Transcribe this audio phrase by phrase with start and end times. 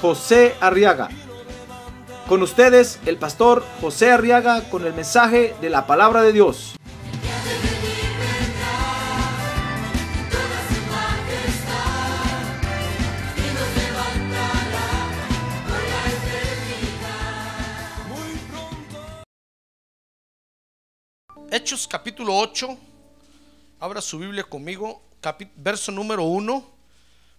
[0.00, 1.08] José Arriaga.
[2.28, 6.74] Con ustedes, el pastor José Arriaga con el mensaje de la palabra de Dios.
[21.50, 22.76] Hechos capítulo 8.
[23.80, 25.00] Abra su Biblia conmigo,
[25.56, 26.64] verso número 1.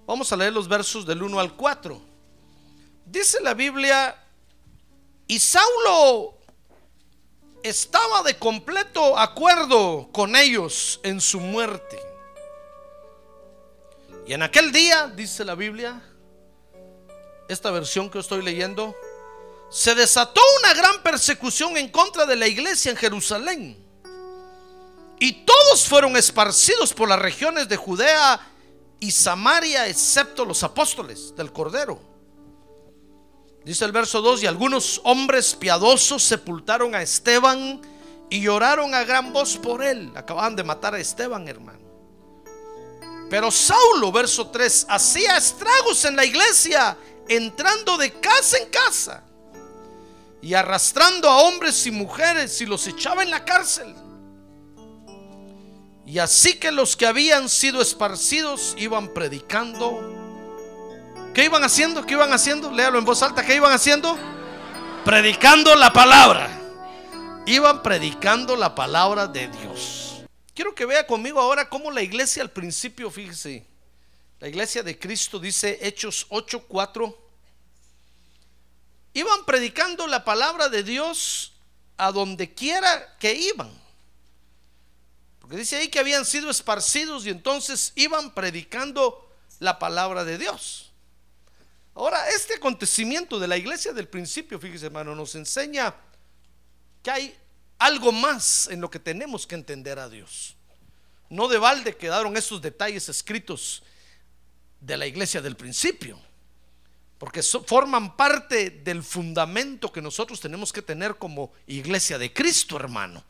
[0.08, 2.17] Vamos a leer los versos del 1 al 4.
[3.10, 4.22] Dice la Biblia,
[5.28, 6.38] y Saulo
[7.64, 11.98] estaba de completo acuerdo con ellos en su muerte.
[14.26, 16.02] Y en aquel día, dice la Biblia,
[17.48, 18.94] esta versión que estoy leyendo,
[19.70, 23.86] se desató una gran persecución en contra de la iglesia en Jerusalén.
[25.18, 28.52] Y todos fueron esparcidos por las regiones de Judea
[29.00, 32.17] y Samaria, excepto los apóstoles del Cordero.
[33.68, 37.82] Dice el verso 2, y algunos hombres piadosos sepultaron a Esteban
[38.30, 40.10] y lloraron a gran voz por él.
[40.16, 41.86] Acababan de matar a Esteban, hermano.
[43.30, 49.26] Pero Saulo, verso 3, hacía estragos en la iglesia, entrando de casa en casa
[50.42, 53.94] y arrastrando a hombres y mujeres y los echaba en la cárcel.
[56.06, 60.27] Y así que los que habían sido esparcidos iban predicando.
[61.38, 62.04] ¿Qué iban haciendo?
[62.04, 62.72] ¿Qué iban haciendo?
[62.72, 63.46] Léalo en voz alta.
[63.46, 64.18] ¿Qué iban haciendo?
[65.06, 66.50] Predicando la palabra.
[67.46, 70.24] Iban predicando la palabra de Dios.
[70.56, 73.64] Quiero que vea conmigo ahora cómo la iglesia al principio, fíjese,
[74.40, 77.16] la iglesia de Cristo dice Hechos 8:4
[79.14, 81.54] iban predicando la palabra de Dios
[81.98, 83.70] a donde quiera que iban.
[85.40, 90.87] Porque dice ahí que habían sido esparcidos y entonces iban predicando la palabra de Dios.
[91.98, 95.96] Ahora, este acontecimiento de la iglesia del principio, fíjese hermano, nos enseña
[97.02, 97.36] que hay
[97.80, 100.56] algo más en lo que tenemos que entender a Dios.
[101.28, 103.82] No de balde quedaron estos detalles escritos
[104.80, 106.20] de la iglesia del principio
[107.18, 113.24] porque forman parte del fundamento que nosotros tenemos que tener como iglesia de Cristo, hermano.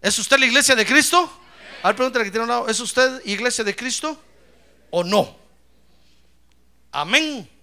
[0.00, 1.30] ¿Es usted la iglesia de Cristo?
[1.82, 4.18] A ver, que tiene un lado, ¿es usted iglesia de Cristo
[4.88, 5.36] o no?
[6.92, 7.55] Amén.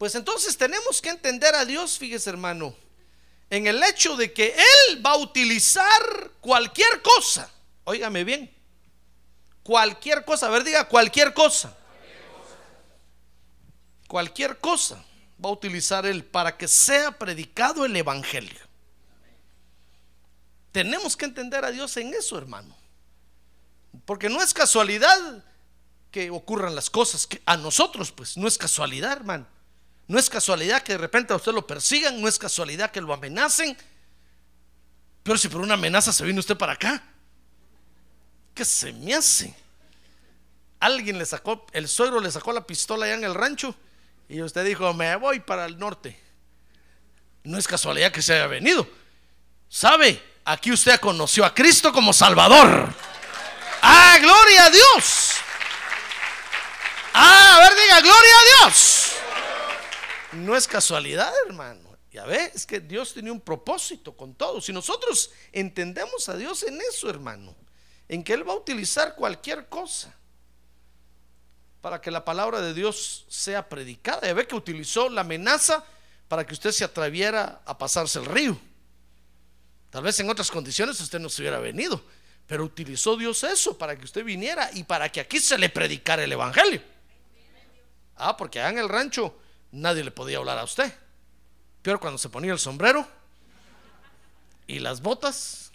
[0.00, 2.74] Pues entonces tenemos que entender a Dios, fíjese hermano,
[3.50, 4.56] en el hecho de que
[4.88, 7.52] Él va a utilizar cualquier cosa.
[7.84, 8.50] Óigame bien,
[9.62, 11.76] cualquier cosa, a ver, diga cualquier cosa
[14.08, 15.04] cualquier cosa
[15.44, 18.58] va a utilizar Él para que sea predicado el Evangelio.
[20.72, 22.74] Tenemos que entender a Dios en eso, hermano.
[24.06, 25.44] Porque no es casualidad
[26.10, 29.59] que ocurran las cosas que a nosotros, pues, no es casualidad, hermano.
[30.10, 33.14] No es casualidad que de repente a usted lo persigan, no es casualidad que lo
[33.14, 33.78] amenacen.
[35.22, 37.00] Pero si por una amenaza se vino usted para acá,
[38.52, 39.54] ¿qué se me hace?
[40.80, 43.72] Alguien le sacó, el suegro le sacó la pistola allá en el rancho
[44.28, 46.20] y usted dijo, me voy para el norte.
[47.44, 48.90] No es casualidad que se haya venido.
[49.68, 50.20] ¿Sabe?
[50.44, 52.92] Aquí usted conoció a Cristo como Salvador.
[53.80, 55.36] ¡Ah, gloria a Dios!
[57.14, 58.39] ¡Ah, a ver, diga, gloria!
[60.40, 61.90] No es casualidad, hermano.
[62.10, 64.60] Ya ve, es que Dios tiene un propósito con todo.
[64.60, 67.54] Si nosotros entendemos a Dios en eso, hermano,
[68.08, 70.14] en que Él va a utilizar cualquier cosa
[71.80, 74.26] para que la palabra de Dios sea predicada.
[74.26, 75.84] Ya ve que utilizó la amenaza
[76.28, 78.60] para que usted se atreviera a pasarse el río.
[79.90, 82.04] Tal vez en otras condiciones usted no se hubiera venido,
[82.46, 86.22] pero utilizó Dios eso para que usted viniera y para que aquí se le predicara
[86.22, 86.82] el Evangelio.
[88.16, 89.39] Ah, porque allá en el rancho
[89.72, 90.92] nadie le podía hablar a usted.
[91.82, 93.06] Pero cuando se ponía el sombrero
[94.66, 95.72] y las botas,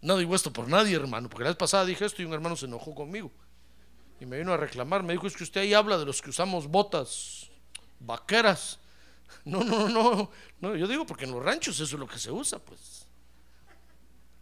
[0.00, 2.56] no digo esto por nadie, hermano, porque la vez pasada dije esto y un hermano
[2.56, 3.30] se enojó conmigo
[4.20, 5.02] y me vino a reclamar.
[5.02, 7.50] Me dijo: Es que usted ahí habla de los que usamos botas
[8.00, 8.78] vaqueras.
[9.44, 10.30] No, no, no,
[10.60, 10.76] no.
[10.76, 13.06] Yo digo porque en los ranchos eso es lo que se usa, pues.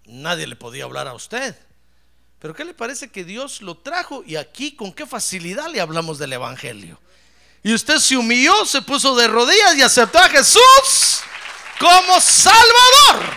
[0.05, 1.57] Nadie le podía hablar a usted.
[2.39, 6.19] Pero ¿qué le parece que Dios lo trajo y aquí con qué facilidad le hablamos
[6.19, 7.01] del Evangelio?
[7.63, 11.21] Y usted se humilló, se puso de rodillas y aceptó a Jesús
[11.79, 13.37] como Salvador.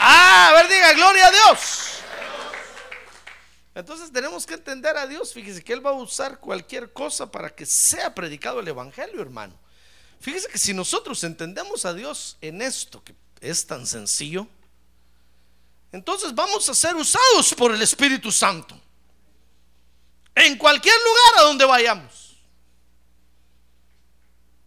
[0.00, 1.88] Ah, a ver, diga, gloria a Dios.
[3.74, 5.32] Entonces tenemos que entender a Dios.
[5.32, 9.54] Fíjese que Él va a usar cualquier cosa para que sea predicado el Evangelio, hermano.
[10.20, 14.48] Fíjese que si nosotros entendemos a Dios en esto, que es tan sencillo,
[15.92, 18.80] entonces vamos a ser usados por el Espíritu Santo.
[20.38, 22.36] En cualquier lugar a donde vayamos.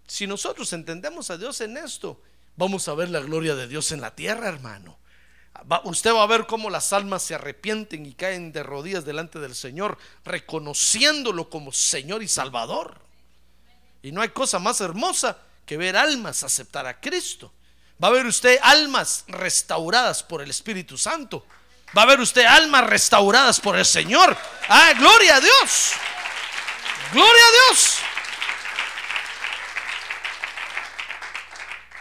[0.06, 2.22] Si nosotros entendemos a Dios en esto,
[2.58, 4.98] vamos a ver la gloria de Dios en la tierra, hermano.
[5.86, 9.56] usted va a ver cómo las almas se arrepienten y caen de rodillas delante del
[9.56, 13.00] Señor, reconociéndolo como Señor y Salvador.
[14.04, 17.54] Y no hay cosa más hermosa que ver almas aceptar a Cristo.
[18.04, 21.46] Va a ver usted almas restauradas por el Espíritu Santo.
[21.98, 24.38] Va a ver usted almas restauradas por el Señor.
[24.70, 25.92] Ah, gloria a Dios.
[27.12, 27.98] Gloria a Dios.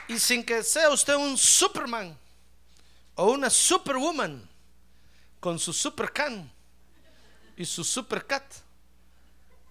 [0.09, 2.17] Y sin que sea usted un Superman
[3.17, 4.49] o una Superwoman
[5.41, 6.51] con su Supercan
[7.57, 8.45] y su Supercat.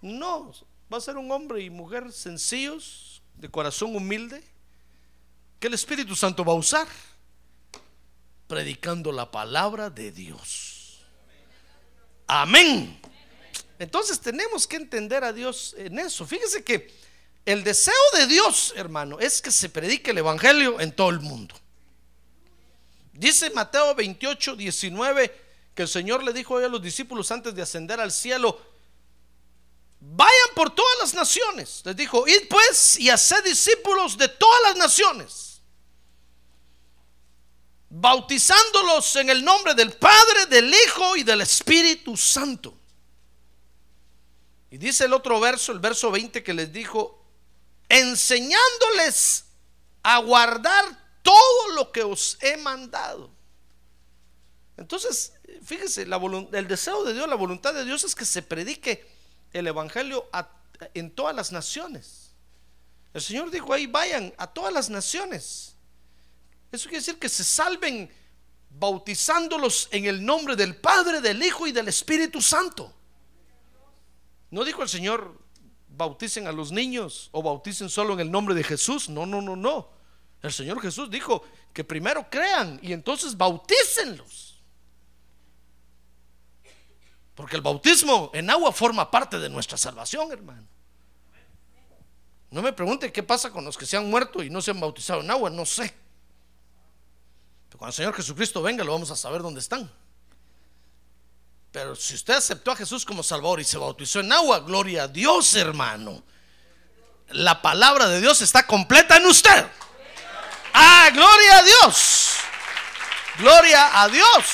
[0.02, 0.52] No,
[0.92, 4.44] va a ser un hombre y mujer sencillos, de corazón humilde,
[5.58, 6.86] que el Espíritu Santo va a usar
[8.50, 10.98] predicando la palabra de Dios.
[12.26, 13.00] Amén.
[13.78, 16.26] Entonces tenemos que entender a Dios en eso.
[16.26, 16.92] Fíjese que
[17.46, 21.54] el deseo de Dios, hermano, es que se predique el Evangelio en todo el mundo.
[23.12, 25.34] Dice Mateo 28, 19,
[25.72, 28.60] que el Señor le dijo a los discípulos antes de ascender al cielo,
[30.00, 31.82] vayan por todas las naciones.
[31.84, 35.49] Les dijo, id pues y haced discípulos de todas las naciones
[37.90, 42.72] bautizándolos en el nombre del Padre, del Hijo y del Espíritu Santo.
[44.70, 47.20] Y dice el otro verso, el verso 20 que les dijo,
[47.88, 49.46] enseñándoles
[50.04, 50.84] a guardar
[51.22, 53.30] todo lo que os he mandado.
[54.76, 55.32] Entonces,
[55.64, 59.06] fíjese, el deseo de Dios, la voluntad de Dios es que se predique
[59.52, 60.30] el Evangelio
[60.94, 62.30] en todas las naciones.
[63.12, 65.69] El Señor dijo ahí, vayan a todas las naciones.
[66.72, 68.10] Eso quiere decir que se salven
[68.70, 72.92] bautizándolos en el nombre del Padre, del Hijo y del Espíritu Santo.
[74.50, 75.38] No dijo el Señor,
[75.88, 79.08] bauticen a los niños o bauticen solo en el nombre de Jesús.
[79.08, 79.88] No, no, no, no.
[80.42, 84.62] El Señor Jesús dijo que primero crean y entonces bautícenlos.
[87.34, 90.66] Porque el bautismo en agua forma parte de nuestra salvación, hermano.
[92.50, 94.80] No me pregunte qué pasa con los que se han muerto y no se han
[94.80, 95.94] bautizado en agua, no sé
[97.78, 99.90] cuando el Señor Jesucristo venga, lo vamos a saber dónde están.
[101.72, 105.08] Pero si usted aceptó a Jesús como Salvador y se bautizó en agua, gloria a
[105.08, 106.22] Dios, hermano.
[107.28, 109.66] La palabra de Dios está completa en usted.
[110.74, 112.32] Ah, gloria a Dios.
[113.38, 114.44] Gloria a Dios.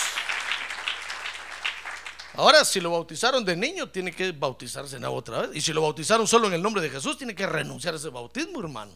[2.35, 5.51] Ahora, si lo bautizaron de niño, tiene que bautizarse en agua otra vez.
[5.55, 8.11] Y si lo bautizaron solo en el nombre de Jesús, tiene que renunciar a ese
[8.11, 8.93] bautismo, hermano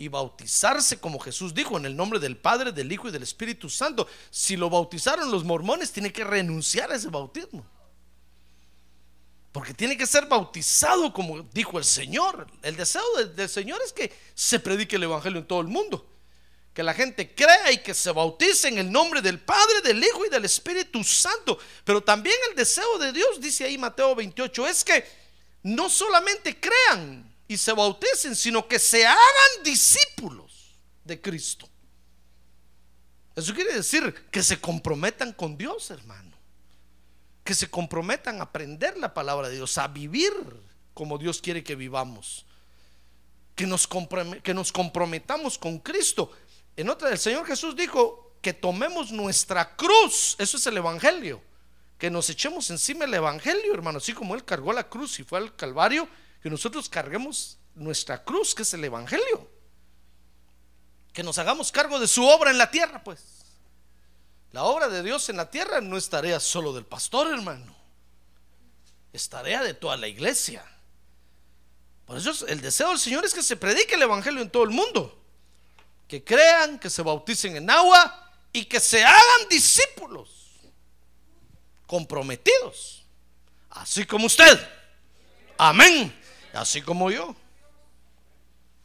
[0.00, 3.68] y bautizarse como Jesús dijo en el nombre del Padre, del Hijo y del Espíritu
[3.68, 4.08] Santo.
[4.30, 7.66] Si lo bautizaron los mormones, tiene que renunciar a ese bautismo.
[9.52, 12.46] Porque tiene que ser bautizado como dijo el Señor.
[12.62, 16.08] El deseo del, Señor es que se predique el Evangelio en todo el mundo.
[16.72, 20.24] Que la gente crea y que se bautice en el nombre del Padre, del Hijo
[20.24, 21.58] y del Espíritu Santo.
[21.84, 25.04] Pero también el deseo de Dios, dice ahí Mateo 28, es que
[25.62, 31.68] no solamente crean, y se bauticen, sino que se hagan discípulos de Cristo.
[33.34, 36.30] Eso quiere decir que se comprometan con Dios, hermano.
[37.42, 40.32] Que se comprometan a aprender la palabra de Dios, a vivir
[40.94, 42.46] como Dios quiere que vivamos.
[43.56, 43.88] Que nos,
[44.44, 46.30] que nos comprometamos con Cristo.
[46.76, 50.36] En otra, el Señor Jesús dijo que tomemos nuestra cruz.
[50.38, 51.42] Eso es el Evangelio.
[51.98, 53.98] Que nos echemos encima el Evangelio, hermano.
[53.98, 56.08] Así como Él cargó la cruz y fue al Calvario
[56.42, 59.48] que nosotros carguemos nuestra cruz, que es el Evangelio.
[61.12, 63.20] Que nos hagamos cargo de su obra en la tierra, pues.
[64.52, 67.76] La obra de Dios en la tierra no es tarea solo del pastor, hermano.
[69.12, 70.64] Es tarea de toda la iglesia.
[72.06, 74.70] Por eso el deseo del Señor es que se predique el Evangelio en todo el
[74.70, 75.16] mundo.
[76.08, 80.30] Que crean, que se bauticen en agua y que se hagan discípulos
[81.86, 83.04] comprometidos.
[83.70, 84.58] Así como usted.
[85.58, 86.19] Amén
[86.52, 87.34] así como yo.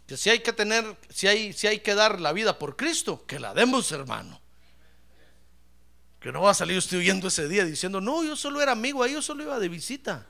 [0.07, 3.25] Que si hay que tener, si hay, si hay que dar la vida por Cristo,
[3.25, 4.39] que la demos, hermano.
[6.19, 9.03] Que no va a salir usted huyendo ese día diciendo, no, yo solo era amigo
[9.03, 10.25] ahí, yo solo iba de visita.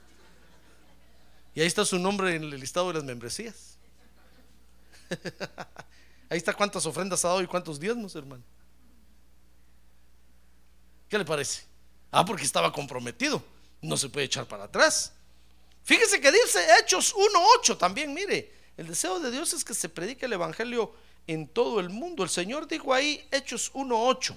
[1.54, 3.78] Y ahí está su nombre en el listado de las membresías.
[6.30, 8.44] Ahí está cuántas ofrendas ha dado y cuántos diezmos, hermano.
[11.08, 11.64] ¿Qué le parece?
[12.12, 13.44] Ah, porque estaba comprometido.
[13.82, 15.14] No se puede echar para atrás.
[15.86, 20.26] Fíjese que dice Hechos 1.8 también, mire, el deseo de Dios es que se predique
[20.26, 20.92] el Evangelio
[21.28, 22.24] en todo el mundo.
[22.24, 24.36] El Señor dijo ahí, Hechos 1.8.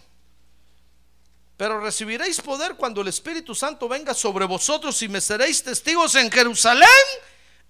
[1.56, 6.30] Pero recibiréis poder cuando el Espíritu Santo venga sobre vosotros y me seréis testigos en
[6.30, 6.86] Jerusalén,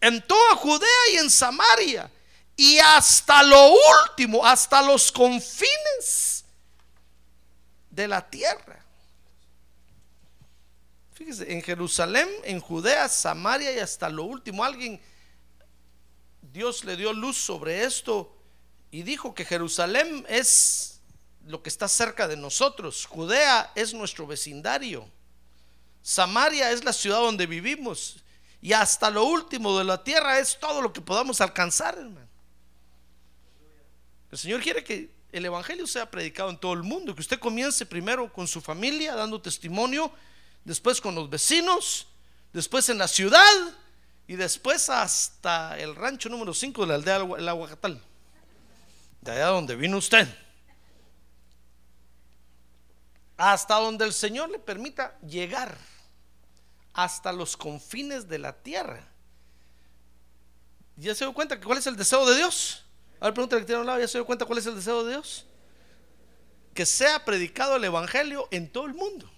[0.00, 2.11] en toda Judea y en Samaria.
[2.56, 6.44] Y hasta lo último, hasta los confines
[7.88, 8.77] de la tierra.
[11.18, 14.62] Fíjese, en Jerusalén, en Judea, Samaria y hasta lo último.
[14.62, 15.00] Alguien,
[16.40, 18.32] Dios le dio luz sobre esto
[18.92, 21.00] y dijo que Jerusalén es
[21.44, 23.04] lo que está cerca de nosotros.
[23.04, 25.10] Judea es nuestro vecindario.
[26.02, 28.22] Samaria es la ciudad donde vivimos.
[28.62, 32.28] Y hasta lo último de la tierra es todo lo que podamos alcanzar, hermano.
[34.30, 37.84] El Señor quiere que el Evangelio sea predicado en todo el mundo, que usted comience
[37.84, 40.12] primero con su familia, dando testimonio,
[40.68, 42.06] después con los vecinos,
[42.52, 43.42] después en la ciudad
[44.26, 48.02] y después hasta el rancho número 5 de la aldea El Aguacatal,
[49.22, 50.28] de allá donde vino usted.
[53.38, 55.78] Hasta donde el Señor le permita llegar,
[56.92, 59.08] hasta los confines de la tierra.
[60.96, 62.84] ¿Ya se dio cuenta que cuál es el deseo de Dios?
[63.20, 65.02] A ver, pregunta que tiene un lado, ¿ya se dio cuenta cuál es el deseo
[65.02, 65.46] de Dios?
[66.75, 69.30] Que sea predicado el Evangelio en todo el mundo.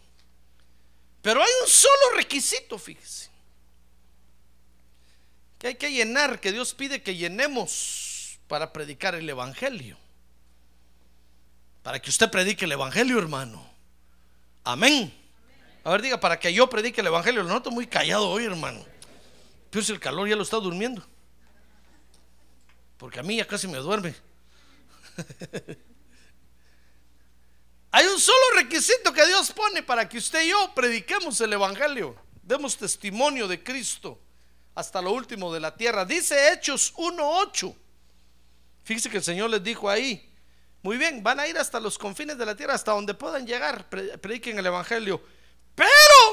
[1.22, 3.28] Pero hay un solo requisito, fíjese,
[5.58, 9.98] que hay que llenar, que Dios pide que llenemos para predicar el Evangelio.
[11.82, 13.68] Para que usted predique el Evangelio, hermano.
[14.64, 15.12] Amén.
[15.84, 17.42] A ver, diga, para que yo predique el Evangelio.
[17.42, 18.84] Lo noto muy callado hoy, hermano.
[19.70, 21.06] Pero si el calor ya lo está durmiendo.
[22.98, 24.14] Porque a mí ya casi me duerme.
[27.92, 32.16] Hay un solo requisito que Dios pone para que usted y yo prediquemos el Evangelio,
[32.42, 34.20] demos testimonio de Cristo
[34.74, 36.04] hasta lo último de la tierra.
[36.04, 37.74] Dice Hechos 1.8.
[38.84, 40.30] Fíjese que el Señor les dijo ahí,
[40.82, 43.88] muy bien, van a ir hasta los confines de la tierra, hasta donde puedan llegar,
[43.88, 45.22] prediquen el Evangelio.
[45.74, 45.88] Pero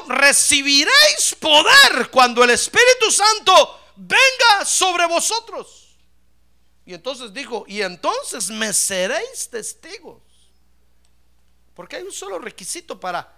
[0.08, 5.98] recibiréis poder cuando el Espíritu Santo venga sobre vosotros.
[6.86, 10.27] Y entonces dijo, y entonces me seréis testigos.
[11.78, 13.32] Porque hay un solo requisito para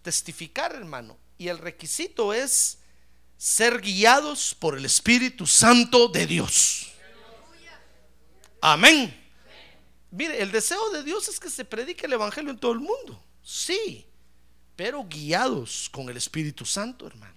[0.00, 1.18] testificar, hermano.
[1.36, 2.78] Y el requisito es
[3.36, 6.92] ser guiados por el Espíritu Santo de Dios.
[8.60, 9.12] Amén.
[10.12, 13.20] Mire, el deseo de Dios es que se predique el Evangelio en todo el mundo.
[13.42, 14.06] Sí,
[14.76, 17.34] pero guiados con el Espíritu Santo, hermano.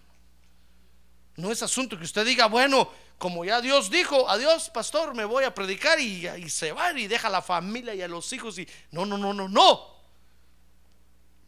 [1.36, 5.45] No es asunto que usted diga, bueno, como ya Dios dijo, adiós pastor, me voy
[5.45, 8.60] a predicar y, y, se va y deja a la familia y a los hijos
[8.60, 9.93] y no, no, no, no, no.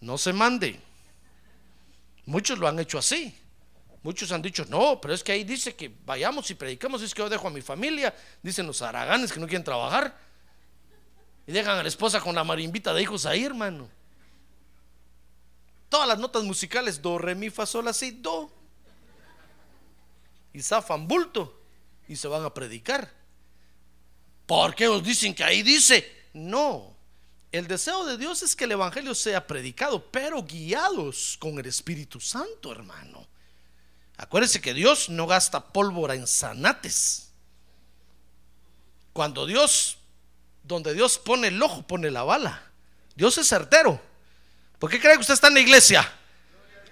[0.01, 0.79] No se mande.
[2.25, 3.35] Muchos lo han hecho así.
[4.03, 7.23] Muchos han dicho, no, pero es que ahí dice que vayamos y predicamos, es que
[7.23, 10.15] yo dejo a mi familia, dicen los araganes que no quieren trabajar.
[11.47, 13.89] Y dejan a la esposa con la marimbita de hijos ahí, hermano.
[15.89, 18.51] Todas las notas musicales, do, re, mi, fa, sol, así, do.
[20.53, 21.61] Y zafan bulto
[22.07, 23.11] y se van a predicar.
[24.45, 26.27] Porque os dicen que ahí dice?
[26.33, 26.94] No.
[27.55, 32.19] El deseo de Dios es que el Evangelio sea predicado, pero guiados con el Espíritu
[32.19, 33.25] Santo, hermano.
[34.17, 37.29] Acuérdense que Dios no gasta pólvora en zanates.
[39.13, 39.99] Cuando Dios,
[40.63, 42.61] donde Dios pone el ojo, pone la bala.
[43.15, 44.01] Dios es certero.
[44.77, 46.11] ¿Por qué cree que usted está en la iglesia?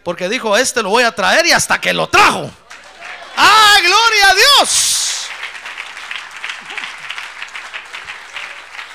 [0.05, 2.50] Porque dijo, este lo voy a traer y hasta que lo trajo.
[3.36, 4.93] ¡Ah, gloria a Dios!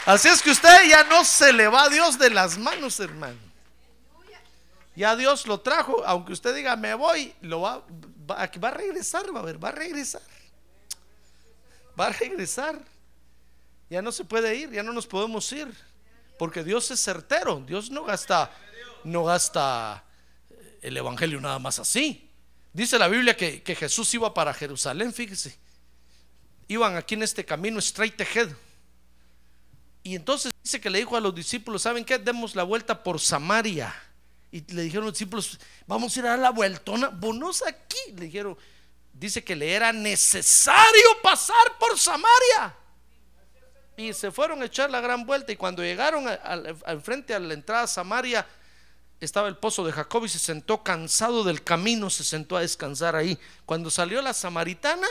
[0.09, 3.37] Así es que usted ya no se le va a Dios de las manos, hermano.
[4.97, 7.85] Ya Dios lo trajo, aunque usted diga me voy, lo va,
[8.27, 10.23] va, a regresar, va a ver, va a regresar.
[12.01, 12.81] Va a regresar.
[13.91, 15.69] Ya no se puede ir, ya no nos podemos ir.
[16.39, 17.63] Porque Dios es certero.
[17.67, 18.51] Dios no gasta,
[19.05, 20.03] no gasta
[20.81, 22.31] el evangelio nada más así.
[22.73, 25.59] Dice la Biblia que, que Jesús iba para Jerusalén, fíjese.
[26.67, 28.49] Iban aquí en este camino straight ahead
[30.09, 32.17] y entonces dice que le dijo a los discípulos, ¿saben qué?
[32.17, 33.95] Demos la vuelta por Samaria.
[34.51, 37.09] Y le dijeron los discípulos, vamos a ir a dar la vueltona.
[37.09, 37.99] Bonos aquí.
[38.17, 38.57] Le dijeron,
[39.13, 42.75] dice que le era necesario pasar por Samaria.
[43.99, 45.53] Y se fueron a echar la gran vuelta.
[45.53, 48.47] Y cuando llegaron al frente a la entrada a Samaria,
[49.21, 53.15] estaba el pozo de Jacob y se sentó cansado del camino, se sentó a descansar
[53.15, 53.39] ahí.
[53.67, 55.07] Cuando salió la samaritana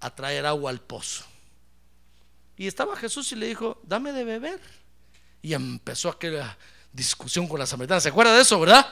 [0.00, 1.29] a traer agua al pozo.
[2.60, 4.60] Y estaba Jesús y le dijo, dame de beber.
[5.40, 6.58] Y empezó aquella
[6.92, 8.02] discusión con la samaritana.
[8.02, 8.86] ¿Se acuerda de eso, verdad?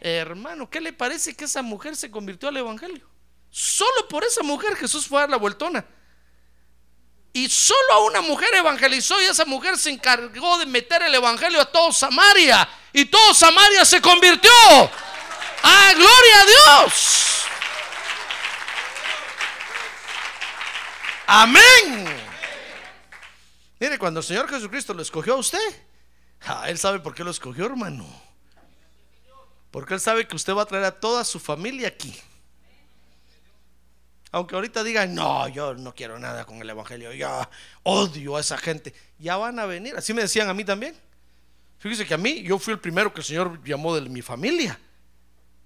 [0.00, 3.08] Hermano, ¿qué le parece que esa mujer se convirtió al Evangelio?
[3.48, 5.86] Solo por esa mujer Jesús fue a dar la vueltona.
[7.32, 11.60] Y solo a una mujer evangelizó y esa mujer se encargó de meter el evangelio
[11.60, 12.68] a todo Samaria.
[12.92, 14.50] Y todo Samaria se convirtió.
[15.62, 17.44] ¡Ah, gloria a Dios!
[21.28, 22.25] Amén.
[23.78, 25.58] Mire, cuando el Señor Jesucristo lo escogió a usted,
[26.66, 28.06] Él sabe por qué lo escogió, hermano.
[29.70, 32.14] Porque Él sabe que usted va a traer a toda su familia aquí.
[34.32, 37.48] Aunque ahorita digan, no, yo no quiero nada con el Evangelio, yo
[37.82, 38.94] odio a esa gente.
[39.18, 39.96] Ya van a venir.
[39.96, 40.94] Así me decían a mí también.
[41.78, 44.78] Fíjese que a mí, yo fui el primero que el Señor llamó de mi familia.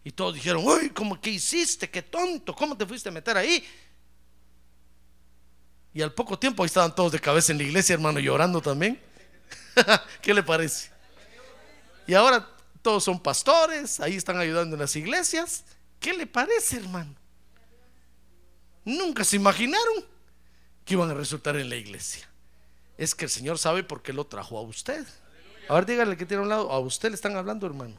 [0.02, 1.88] Y todos dijeron, uy, ¿cómo que hiciste?
[1.90, 3.64] Qué tonto, ¿cómo te fuiste a meter ahí?
[5.92, 9.00] Y al poco tiempo ahí estaban todos de cabeza en la iglesia, hermano, llorando también.
[10.22, 10.90] ¿Qué le parece?
[12.06, 12.48] Y ahora
[12.82, 15.64] todos son pastores, ahí están ayudando en las iglesias.
[15.98, 17.14] ¿Qué le parece, hermano?
[18.84, 20.04] Nunca se imaginaron
[20.84, 22.26] que iban a resultar en la iglesia.
[22.96, 25.06] Es que el Señor sabe por qué lo trajo a usted.
[25.68, 26.70] A ver, dígale que tiene a un lado.
[26.70, 27.94] A usted le están hablando, hermano.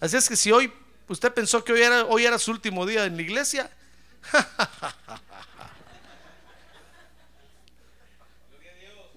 [0.00, 0.72] Así es que si hoy
[1.08, 3.70] usted pensó que hoy era, hoy era su último día en la iglesia,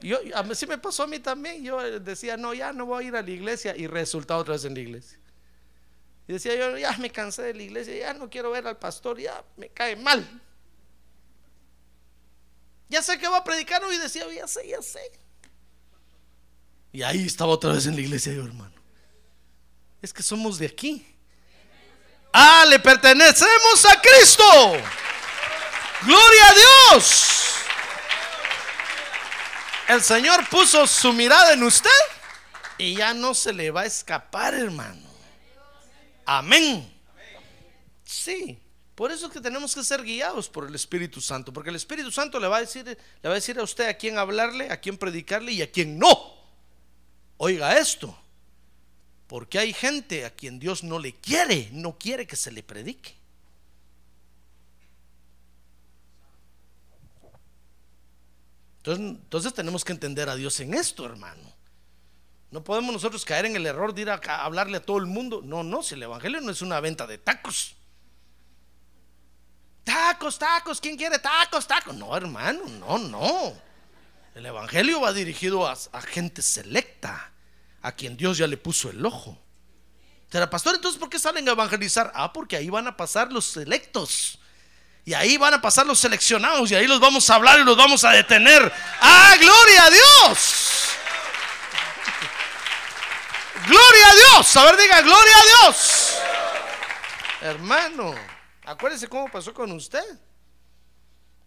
[0.01, 1.63] yo, a mí, sí me pasó a mí también.
[1.63, 4.65] Yo decía, no, ya no voy a ir a la iglesia y resultado otra vez
[4.65, 5.19] en la iglesia.
[6.27, 9.19] Y decía yo, ya me cansé de la iglesia, ya no quiero ver al pastor,
[9.19, 10.25] ya me cae mal.
[12.89, 14.99] Ya sé que va a predicar hoy, decía, ya sé, ya sé.
[16.91, 18.73] Y ahí estaba otra vez en la iglesia yo, hermano.
[20.01, 21.05] Es que somos de aquí.
[22.33, 24.43] Ah, le pertenecemos a Cristo.
[26.03, 26.53] Gloria a
[26.93, 27.56] Dios.
[29.87, 31.89] El Señor puso su mirada en usted
[32.77, 35.07] y ya no se le va a escapar, hermano.
[36.25, 36.93] Amén.
[38.03, 38.59] Sí.
[38.95, 42.11] Por eso es que tenemos que ser guiados por el Espíritu Santo, porque el Espíritu
[42.11, 44.81] Santo le va a decir, le va a decir a usted a quién hablarle, a
[44.81, 46.35] quién predicarle y a quién no.
[47.37, 48.17] Oiga esto,
[49.27, 53.15] porque hay gente a quien Dios no le quiere, no quiere que se le predique.
[58.87, 61.53] Entonces, tenemos que entender a Dios en esto, hermano.
[62.51, 65.41] No podemos nosotros caer en el error de ir a, hablarle a todo el mundo.
[65.43, 67.75] No, no, si el Evangelio no es una venta de tacos.
[69.83, 71.95] Tacos, tacos, ¿quién quiere tacos, tacos?
[71.95, 73.53] No, hermano, no, no.
[74.35, 77.31] El Evangelio va dirigido a, gente selecta,
[77.81, 79.37] a quien Dios ya le puso el ojo.
[80.29, 82.11] Será pastor, entonces ¿por qué salen a evangelizar?
[82.13, 84.39] Ah, porque ahí van a pasar los selectos.
[85.07, 87.77] Y ahí van a pasar los seleccionados y ahí los vamos a hablar y los
[87.77, 88.69] vamos a detener.
[88.99, 90.89] Ah, gloria a Dios.
[93.65, 94.57] Gloria a Dios.
[94.57, 96.17] A ver, diga, gloria a Dios.
[97.39, 98.15] Hermano,
[98.65, 100.03] acuérdese cómo pasó con usted.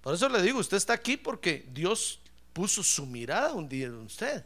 [0.00, 2.18] Por eso le digo, usted está aquí porque Dios
[2.54, 4.42] puso su mirada un día en usted.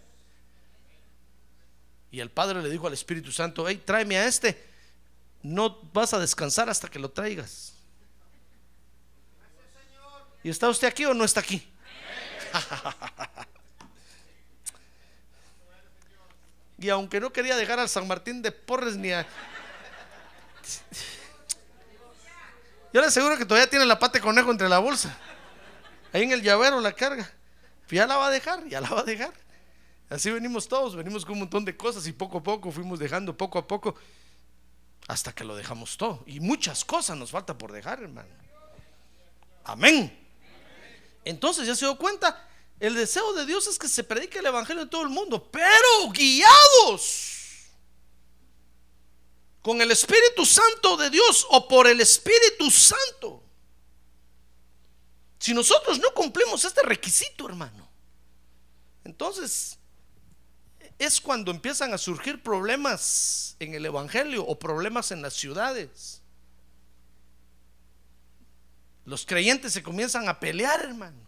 [2.10, 4.60] Y el Padre le dijo al Espíritu Santo, hey, tráeme a este.
[5.40, 7.73] No vas a descansar hasta que lo traigas.
[10.44, 11.66] ¿Y está usted aquí o no está aquí?
[16.76, 19.26] Y aunque no quería dejar al San Martín de Porres ni a...
[22.92, 25.16] Yo le aseguro que todavía tiene la pata de conejo entre la bolsa.
[26.12, 27.30] Ahí en el llavero la carga.
[27.88, 29.32] Ya la va a dejar, ya la va a dejar.
[30.10, 33.36] Así venimos todos, venimos con un montón de cosas y poco a poco fuimos dejando,
[33.36, 33.94] poco a poco,
[35.08, 36.22] hasta que lo dejamos todo.
[36.26, 38.28] Y muchas cosas nos falta por dejar, hermano.
[39.64, 40.23] Amén.
[41.24, 42.48] Entonces ya se dio cuenta
[42.80, 46.10] el deseo de Dios es que se predique el Evangelio en todo el mundo, pero
[46.12, 47.34] guiados
[49.62, 53.42] con el Espíritu Santo de Dios o por el Espíritu Santo.
[55.38, 57.88] Si nosotros no cumplimos este requisito, hermano,
[59.04, 59.78] entonces
[60.98, 66.23] es cuando empiezan a surgir problemas en el Evangelio o problemas en las ciudades.
[69.04, 71.18] Los creyentes se comienzan a pelear, hermano.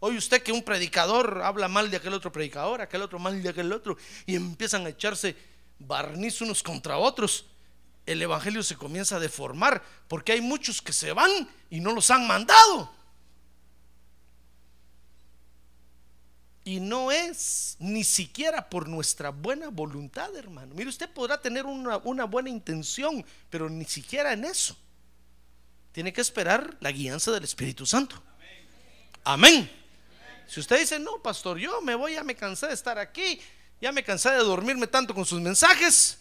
[0.00, 3.48] Oye usted que un predicador habla mal de aquel otro predicador, aquel otro mal de
[3.50, 5.36] aquel otro, y empiezan a echarse
[5.78, 7.46] barniz unos contra otros.
[8.06, 11.30] El evangelio se comienza a deformar porque hay muchos que se van
[11.68, 12.90] y no los han mandado.
[16.64, 20.74] Y no es ni siquiera por nuestra buena voluntad, hermano.
[20.74, 24.76] Mire, usted podrá tener una, una buena intención, pero ni siquiera en eso.
[25.92, 28.22] Tiene que esperar la guianza del Espíritu Santo.
[29.24, 29.70] Amén.
[30.46, 33.40] Si usted dice, no, pastor, yo me voy, ya me cansé de estar aquí,
[33.80, 36.18] ya me cansé de dormirme tanto con sus mensajes,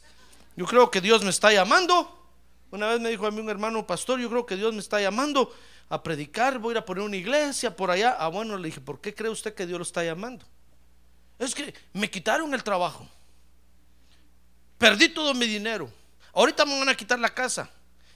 [0.55, 2.15] yo creo que Dios me está llamando.
[2.71, 5.01] Una vez me dijo a mí un hermano pastor, yo creo que Dios me está
[5.01, 5.51] llamando
[5.89, 8.15] a predicar, voy a ir a poner una iglesia por allá.
[8.19, 10.45] Ah, bueno, le dije, ¿por qué cree usted que Dios lo está llamando?
[11.39, 13.07] Es que me quitaron el trabajo.
[14.77, 15.91] Perdí todo mi dinero.
[16.33, 17.69] Ahorita me van a quitar la casa.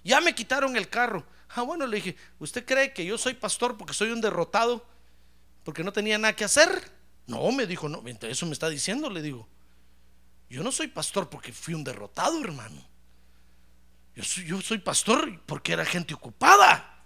[0.03, 1.25] Ya me quitaron el carro.
[1.55, 4.85] Ah, bueno, le dije, ¿usted cree que yo soy pastor porque soy un derrotado?
[5.63, 6.91] Porque no tenía nada que hacer.
[7.27, 9.47] No, me dijo, no, eso me está diciendo, le digo.
[10.49, 12.83] Yo no soy pastor porque fui un derrotado, hermano.
[14.15, 17.03] Yo soy, pastor porque era gente ocupada.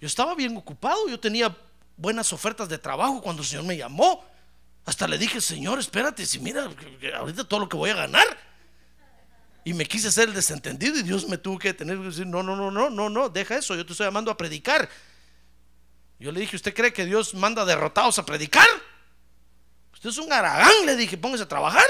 [0.00, 1.56] Yo estaba bien ocupado, yo tenía
[1.96, 4.24] buenas ofertas de trabajo cuando el Señor me llamó.
[4.84, 6.68] Hasta le dije, Señor, espérate, si mira,
[7.16, 8.26] ahorita todo lo que voy a ganar.
[9.70, 12.42] Y me quise hacer el desentendido y Dios me tuvo que tener que decir, no,
[12.42, 14.88] no, no, no, no, no, deja eso, yo te estoy llamando a predicar.
[16.18, 18.66] Yo le dije, ¿usted cree que Dios manda derrotados a predicar?
[19.92, 21.84] Usted es un aragán, le dije, póngase a trabajar.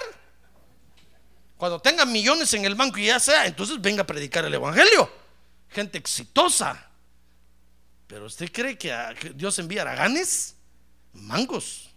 [1.56, 5.10] Cuando tenga millones en el banco y ya sea, entonces venga a predicar el Evangelio.
[5.70, 6.86] Gente exitosa.
[8.06, 8.92] Pero usted cree que,
[9.34, 10.54] Dios envía araganes,
[11.14, 11.88] mangos.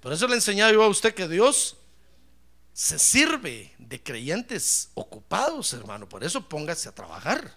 [0.00, 1.78] Por eso le he enseñado yo a usted que Dios
[2.76, 6.06] se sirve de creyentes ocupados, hermano.
[6.06, 7.56] Por eso póngase a trabajar.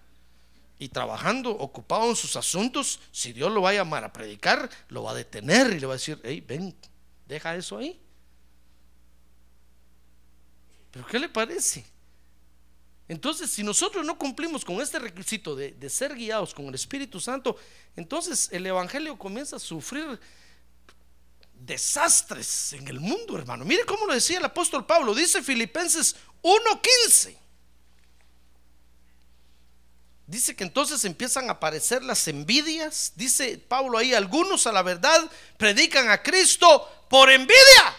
[0.77, 5.03] Y trabajando, ocupado en sus asuntos, si Dios lo va a llamar a predicar, lo
[5.03, 6.73] va a detener y le va a decir, hey, ven,
[7.27, 7.99] deja eso ahí.
[10.91, 11.85] ¿Pero qué le parece?
[13.09, 17.19] Entonces, si nosotros no cumplimos con este requisito de, de, ser guiados con el Espíritu
[17.19, 17.57] Santo,
[17.97, 20.17] entonces el Evangelio comienza a sufrir
[21.59, 23.65] desastres en el mundo, hermano.
[23.65, 27.37] Mire cómo lo decía el apóstol Pablo, dice Filipenses 1.15.
[30.25, 33.13] Dice que entonces empiezan a aparecer las envidias.
[33.15, 37.95] Dice Pablo ahí, algunos a la verdad predican a Cristo por envidia.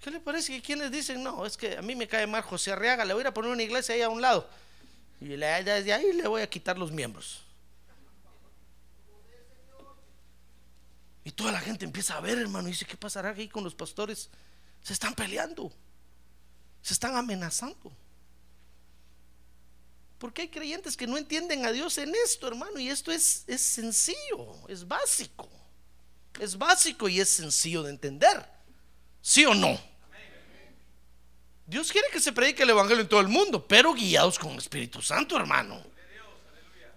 [0.00, 2.72] ¿Qué le parece que quienes dicen, no, es que a mí me cae mal José
[2.72, 4.48] Arriaga, le voy a poner una iglesia ahí a un lado?
[5.20, 7.41] Y desde ahí le voy a quitar los miembros.
[11.24, 13.74] Y toda la gente empieza a ver, hermano, y dice, ¿qué pasará aquí con los
[13.74, 14.28] pastores?
[14.82, 15.72] Se están peleando,
[16.82, 17.92] se están amenazando.
[20.18, 23.60] Porque hay creyentes que no entienden a Dios en esto, hermano, y esto es, es
[23.60, 25.48] sencillo, es básico.
[26.40, 28.44] Es básico y es sencillo de entender.
[29.20, 29.78] ¿Sí o no?
[31.66, 34.58] Dios quiere que se predique el Evangelio en todo el mundo, pero guiados con el
[34.58, 35.82] Espíritu Santo, hermano.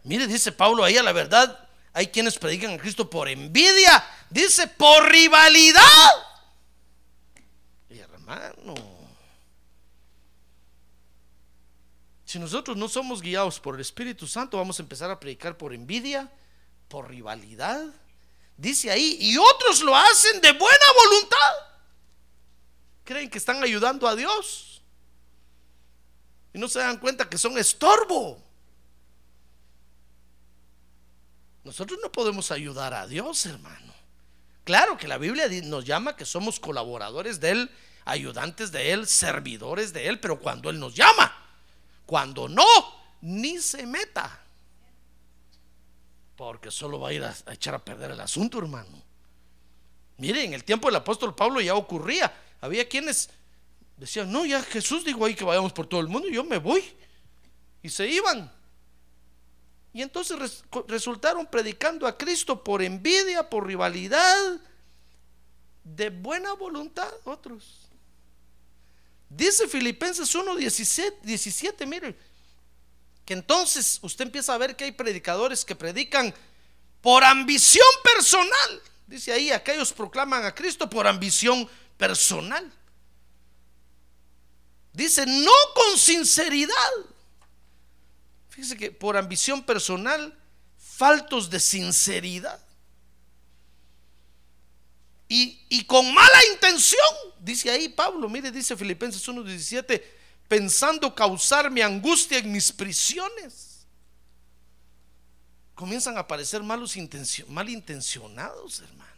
[0.03, 1.64] Mire, dice Pablo ahí a la verdad,
[1.95, 4.05] hay quienes predican a Cristo por envidia.
[4.29, 6.11] Dice, por rivalidad.
[7.89, 8.75] Y hermano,
[12.25, 15.73] si nosotros no somos guiados por el Espíritu Santo, vamos a empezar a predicar por
[15.73, 16.29] envidia,
[16.89, 17.85] por rivalidad.
[18.57, 21.53] Dice ahí, y otros lo hacen de buena voluntad.
[23.05, 24.81] Creen que están ayudando a Dios.
[26.53, 28.44] Y no se dan cuenta que son estorbo.
[31.65, 33.91] Nosotros no podemos ayudar a Dios, hermano.
[34.63, 37.71] Claro que la Biblia nos llama que somos colaboradores de Él,
[38.05, 41.35] ayudantes de Él, servidores de Él, pero cuando Él nos llama,
[42.05, 42.63] cuando no,
[43.21, 44.43] ni se meta.
[46.35, 49.01] Porque solo va a ir a, echar a perder el asunto, hermano.
[50.17, 52.31] Mire, en el tiempo del apóstol Pablo ya ocurría.
[52.61, 53.31] Había quienes
[53.97, 56.83] decían, no, ya Jesús dijo ahí que vayamos por todo el mundo yo me voy.
[57.81, 58.54] Y se iban.
[59.95, 64.59] Y entonces resultaron predicando a Cristo por envidia, por rivalidad,
[65.85, 67.87] de buena voluntad otros.
[69.29, 72.13] Dice Filipenses 1, 17, 17, mire,
[73.23, 76.35] que entonces usted empieza a ver que hay predicadores que predican
[76.99, 78.81] por ambición personal.
[79.07, 82.69] Dice ahí, aquellos proclaman a Cristo por ambición personal.
[84.91, 87.14] Dice, no con sinceridad.
[88.55, 90.33] Fíjese que por ambición personal,
[90.77, 92.57] faltos de sinceridad.
[95.27, 97.05] Y, con mala intención,
[97.41, 100.01] dice ahí Pablo, mire, dice Filipenses 1:17,
[100.47, 103.85] pensando causarme angustia en mis prisiones.
[105.73, 106.95] Comienzan a aparecer malos
[107.49, 109.11] malintencionados, hermano.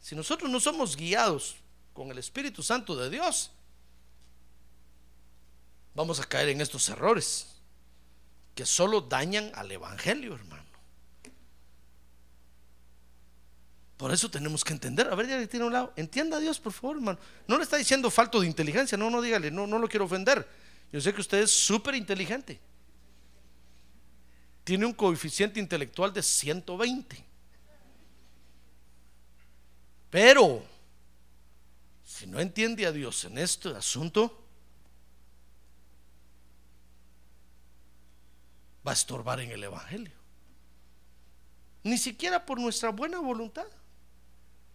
[0.00, 1.56] Si nosotros no somos guiados
[1.92, 3.50] con el Espíritu Santo de Dios,
[5.94, 7.46] vamos a caer en estos errores
[8.54, 10.70] que solo dañan al Evangelio, hermano.
[13.96, 15.08] Por eso tenemos que entender.
[15.08, 15.92] A ver, ya le tiene un lado.
[15.94, 17.18] Entienda a Dios, por favor, hermano.
[17.46, 18.96] No le está diciendo falto de inteligencia.
[18.96, 19.50] No, no, dígale.
[19.50, 20.48] No, no lo quiero ofender.
[20.90, 22.58] Yo sé que usted es súper inteligente.
[24.64, 27.24] Tiene un coeficiente intelectual de 120.
[30.08, 30.64] Pero,
[32.02, 34.39] si no entiende a Dios en este asunto,
[38.86, 40.12] va a estorbar en el Evangelio.
[41.82, 43.66] Ni siquiera por nuestra buena voluntad.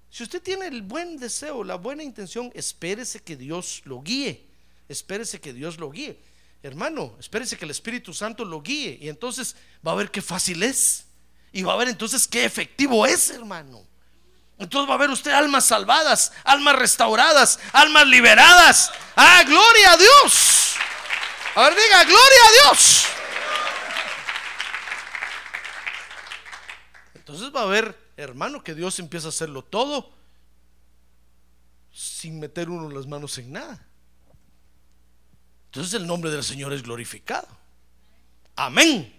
[0.10, 4.48] Si usted tiene el buen deseo, la buena intención, espérese que Dios lo guíe.
[4.88, 6.20] Espérese que Dios lo guíe.
[6.64, 8.98] Hermano, espérese que el Espíritu Santo lo guíe.
[9.02, 11.06] Y entonces va a ver qué fácil es.
[11.52, 13.86] Y va a ver entonces qué efectivo es, hermano.
[14.58, 18.92] Entonces va a ver usted almas salvadas, almas restauradas, almas liberadas.
[19.16, 20.76] Ah, gloria a Dios.
[21.56, 23.06] A ver, diga, gloria a Dios.
[27.26, 30.14] Entonces va a ver, hermano, que Dios empieza a hacerlo todo
[31.92, 33.84] sin meter uno las manos en nada.
[35.66, 37.48] Entonces el nombre del Señor es glorificado.
[38.56, 39.12] Amén.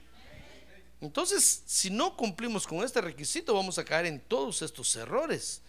[1.00, 5.60] Entonces, si no cumplimos con este requisito, vamos a caer en todos estos errores.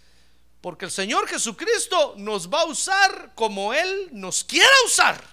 [0.62, 5.24] Porque el Señor Jesucristo nos va a usar como Él nos quiera usar.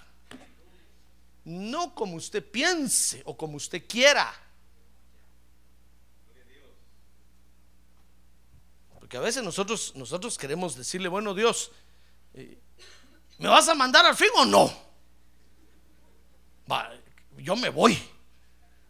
[1.45, 4.44] No como usted piense o como usted quiera.
[9.05, 11.71] Porque a veces nosotros, nosotros queremos decirle, bueno Dios,
[12.33, 12.59] eh,
[13.37, 14.73] ¿me vas a mandar al fin o no?
[17.37, 17.99] Yo me voy.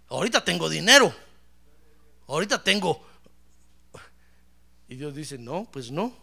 [0.07, 1.12] Ahorita tengo dinero.
[2.29, 3.05] Ahorita tengo.
[4.87, 6.16] Y Dios dice, no, pues no.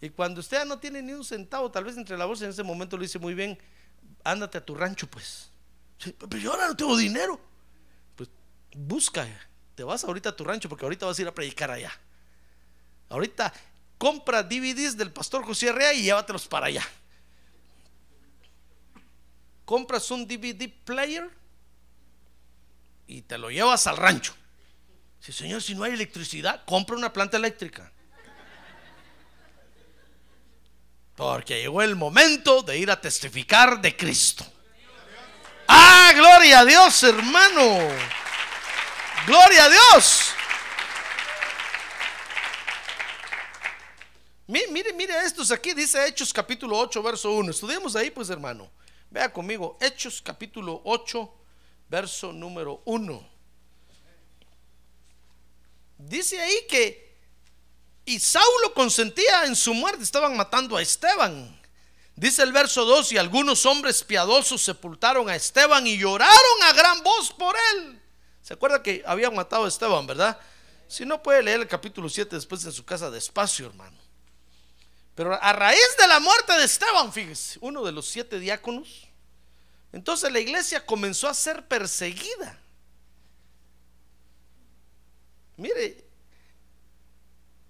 [0.00, 2.50] Y cuando usted ya no tiene ni un centavo, tal vez entre la bolsa en
[2.50, 3.56] ese momento le dice muy bien,
[4.24, 5.52] ándate a tu rancho, pues.
[6.18, 7.38] Pero yo ahora no tengo dinero.
[8.16, 8.28] Pues
[8.72, 9.28] busca
[9.74, 11.92] te vas ahorita a tu rancho porque ahorita vas a ir a predicar allá.
[13.08, 13.52] Ahorita
[13.98, 16.86] compra DVDs del pastor José Arrea y llévatelos para allá.
[19.64, 21.28] Compras un DVD player
[23.06, 24.34] y te lo llevas al rancho.
[25.20, 27.90] Si señor, si no hay electricidad, compra una planta eléctrica.
[31.16, 34.44] Porque llegó el momento de ir a testificar de Cristo.
[35.68, 37.88] Ah, gloria a Dios, hermano.
[39.26, 40.34] Gloria a Dios.
[44.46, 47.50] Mire, mire estos aquí, dice Hechos capítulo 8, verso 1.
[47.50, 48.70] Estudiemos ahí, pues hermano.
[49.10, 51.34] Vea conmigo, Hechos capítulo 8,
[51.88, 53.28] verso número 1.
[55.96, 57.16] Dice ahí que,
[58.04, 61.58] y Saulo consentía en su muerte, estaban matando a Esteban.
[62.14, 67.02] Dice el verso 2, y algunos hombres piadosos sepultaron a Esteban y lloraron a gran
[67.02, 67.83] voz por él.
[68.44, 70.38] ¿Se acuerda que habían matado a Esteban, verdad?
[70.86, 73.96] Si no puede leer el capítulo 7 después en su casa despacio, hermano.
[75.14, 79.08] Pero a raíz de la muerte de Esteban, fíjese, uno de los siete diáconos,
[79.92, 82.60] entonces la iglesia comenzó a ser perseguida.
[85.56, 86.04] Mire,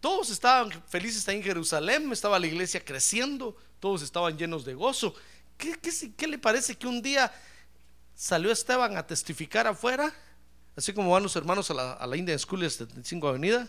[0.00, 5.14] todos estaban felices ahí en Jerusalén, estaba la iglesia creciendo, todos estaban llenos de gozo.
[5.56, 5.78] ¿Qué,
[6.16, 7.32] qué le parece que un día
[8.16, 10.12] salió Esteban a testificar afuera?
[10.76, 13.68] Así como van los hermanos a la, a la Indian School de 75 Avenida,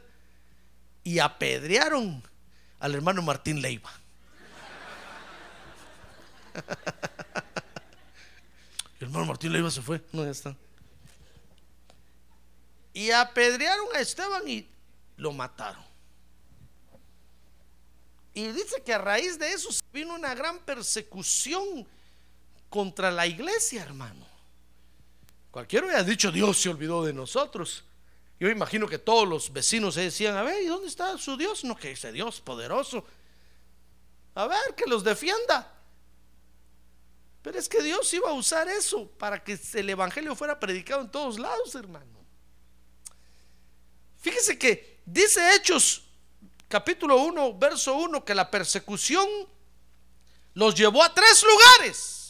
[1.03, 2.23] y apedrearon
[2.79, 3.91] al hermano Martín Leiva.
[8.99, 10.55] El hermano Martín Leiva se fue, no, ya está.
[12.93, 14.67] Y apedrearon a Esteban y
[15.17, 15.83] lo mataron.
[18.33, 21.85] Y dice que a raíz de eso vino una gran persecución
[22.69, 24.25] contra la iglesia, hermano.
[25.55, 27.85] Cualquiera hubiera dicho, Dios se olvidó de nosotros.
[28.41, 31.63] Yo imagino que todos los vecinos se decían, a ver, ¿y dónde está su Dios?
[31.63, 33.05] No, que ese Dios poderoso.
[34.33, 35.73] A ver, que los defienda.
[37.41, 41.09] Pero es que Dios iba a usar eso para que el Evangelio fuera predicado en
[41.09, 42.25] todos lados, hermano.
[44.17, 46.03] Fíjese que dice Hechos
[46.67, 49.25] capítulo 1, verso 1, que la persecución
[50.53, 52.24] los llevó a tres lugares.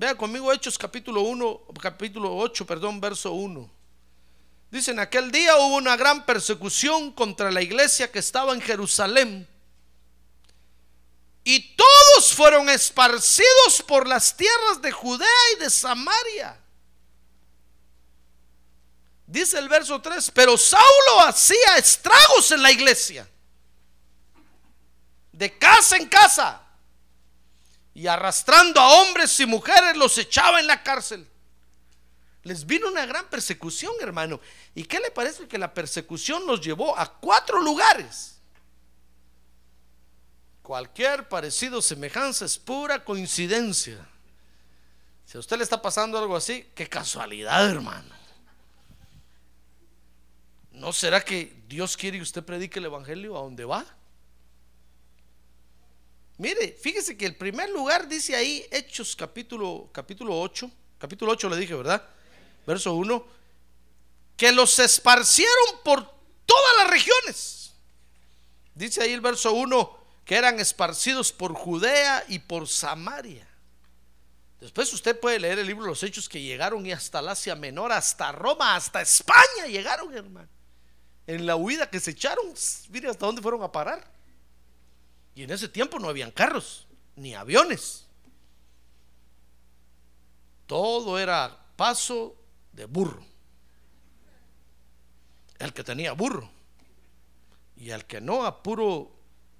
[0.00, 3.70] Vea conmigo Hechos capítulo 1, capítulo 8, perdón, verso 1.
[4.70, 9.46] Dicen, aquel día hubo una gran persecución contra la iglesia que estaba en Jerusalén.
[11.44, 16.58] Y todos fueron esparcidos por las tierras de Judea y de Samaria.
[19.26, 23.28] Dice el verso 3, pero Saulo hacía estragos en la iglesia,
[25.30, 26.69] de casa en casa
[27.94, 31.26] y arrastrando a hombres y mujeres los echaba en la cárcel.
[32.42, 34.40] Les vino una gran persecución, hermano.
[34.74, 38.40] ¿Y qué le parece que la persecución los llevó a cuatro lugares?
[40.62, 44.06] Cualquier parecido, semejanza es pura coincidencia.
[45.26, 48.14] Si a usted le está pasando algo así, qué casualidad, hermano.
[50.72, 53.84] ¿No será que Dios quiere que usted predique el Evangelio a donde va?
[56.40, 61.56] Mire, fíjese que el primer lugar dice ahí Hechos capítulo, capítulo 8, capítulo 8 le
[61.58, 62.02] dije, ¿verdad?
[62.66, 63.26] Verso 1,
[64.38, 66.02] que los esparcieron por
[66.46, 67.74] todas las regiones.
[68.74, 73.46] Dice ahí el verso 1, que eran esparcidos por Judea y por Samaria.
[74.60, 77.54] Después usted puede leer el libro de los Hechos que llegaron y hasta el Asia
[77.54, 80.48] Menor, hasta Roma, hasta España llegaron, hermano.
[81.26, 82.54] En la huida que se echaron,
[82.88, 84.19] mire hasta dónde fueron a parar.
[85.40, 88.06] Y en ese tiempo no habían carros, ni aviones.
[90.66, 92.36] Todo era paso
[92.72, 93.24] de burro.
[95.58, 96.50] El que tenía burro.
[97.74, 99.12] Y al que no, a puro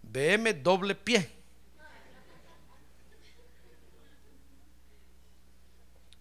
[0.03, 1.33] BM doble pie.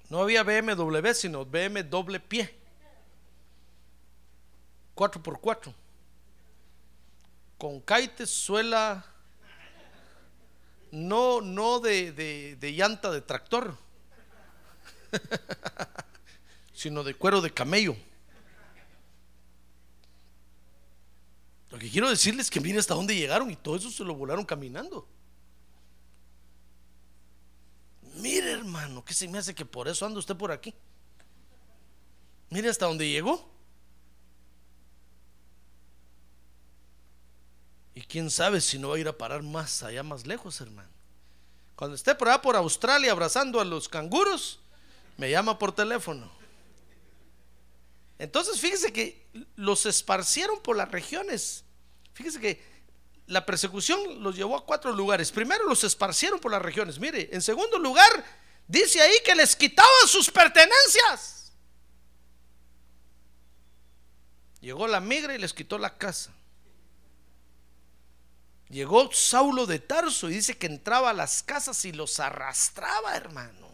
[0.08, 2.56] No había BMW, sino BM doble pie.
[4.95, 5.74] 4x4.
[7.58, 9.18] Con caite, suela
[10.91, 13.78] no, no de, de, llanta de tractor,
[16.73, 17.95] sino de cuero de camello.
[21.71, 24.15] Lo que quiero decirles es que miren hasta dónde llegaron y todo eso se lo
[24.15, 25.08] volaron caminando.
[28.15, 30.73] Mire, hermano, que se me hace que por eso anda usted por aquí.
[32.49, 33.59] Mire hasta dónde llegó.
[37.99, 40.88] Y quién sabe si no va a ir a parar más allá, más lejos, hermano.
[41.75, 44.62] Cuando esté por allá por Australia abrazando a los canguros,
[45.17, 46.31] me llama por teléfono.
[48.17, 51.65] Entonces, fíjese que los esparcieron por las regiones.
[52.13, 52.63] Fíjese que
[53.27, 55.29] la persecución los llevó a cuatro lugares.
[55.29, 56.99] Primero los esparcieron por las regiones.
[56.99, 58.23] Mire, en segundo lugar,
[58.65, 61.51] dice ahí que les quitaban sus pertenencias.
[64.62, 66.33] Llegó la migra y les quitó la casa.
[68.69, 73.67] Llegó Saulo de Tarso y dice que entraba a las casas y los arrastraba, hermano.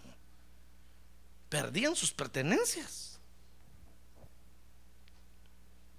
[1.49, 3.19] Perdían sus pertenencias.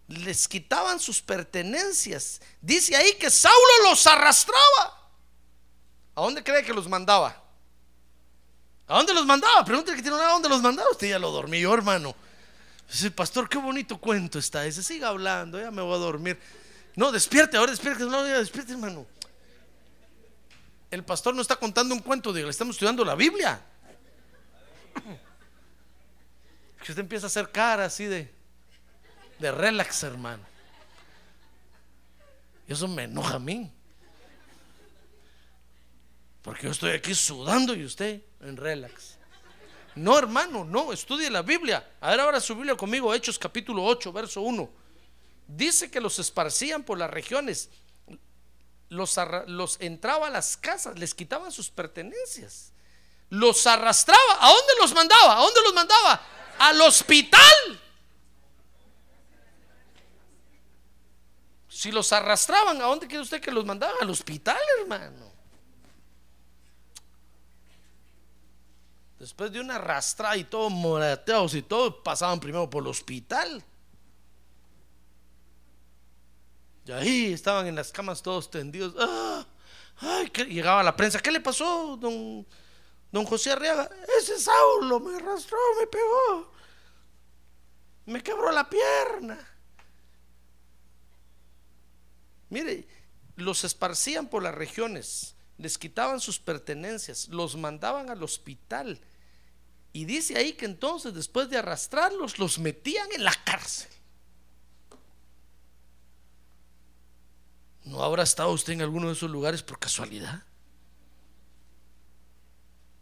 [0.08, 2.40] Les quitaban sus pertenencias.
[2.60, 5.10] Dice ahí que Saulo los arrastraba.
[6.14, 7.42] ¿A dónde cree que los mandaba?
[8.86, 9.64] ¿A dónde los mandaba?
[9.64, 10.90] Pregúntale que tiene a dónde los mandaba.
[10.90, 12.14] Usted ya lo dormió, hermano.
[12.88, 14.82] Dice, pastor, qué bonito cuento está ese.
[14.82, 16.40] Siga hablando, ya me voy a dormir.
[16.96, 19.06] No, despierte, ahora despierte, no, despierte, hermano.
[20.90, 23.60] El pastor no está contando un cuento, le estamos estudiando la Biblia.
[26.82, 28.32] Que usted empieza a hacer cara así de,
[29.38, 30.42] de relax, hermano.
[32.66, 33.70] Y eso me enoja a mí.
[36.40, 39.18] Porque yo estoy aquí sudando y usted en relax.
[39.96, 41.86] No, hermano, no, estudie la Biblia.
[42.00, 44.85] A ver ahora su Biblia conmigo, Hechos capítulo 8, verso 1
[45.46, 47.70] dice que los esparcían por las regiones,
[48.88, 49.16] los,
[49.80, 52.72] entraba a las casas, les quitaban sus pertenencias,
[53.30, 54.38] los arrastraba.
[54.40, 55.38] ¿A dónde los mandaba?
[55.38, 56.22] ¿A dónde los mandaba?
[56.58, 57.80] Al hospital.
[61.68, 63.96] Si los arrastraban, ¿a dónde quiere usted que los mandaban?
[64.00, 65.26] Al hospital, hermano.
[69.18, 73.62] Después de una arrastrada y todo morateados y todo, pasaban primero por el hospital.
[76.86, 78.94] Y ahí estaban en las camas todos tendidos.
[78.98, 79.46] ¡Ah!
[79.98, 81.20] Ay, llegaba la prensa.
[81.20, 82.46] ¿Qué le pasó, don,
[83.10, 83.90] don José Arriaga?
[84.18, 86.52] Ese Saulo me arrastró, me pegó.
[88.06, 89.38] Me quebró la pierna.
[92.48, 92.86] Mire,
[93.34, 99.00] los esparcían por las regiones, les quitaban sus pertenencias, los mandaban al hospital.
[99.92, 103.90] Y dice ahí que entonces, después de arrastrarlos, los metían en la cárcel.
[107.86, 110.42] ¿No habrá estado usted en alguno de esos lugares por casualidad?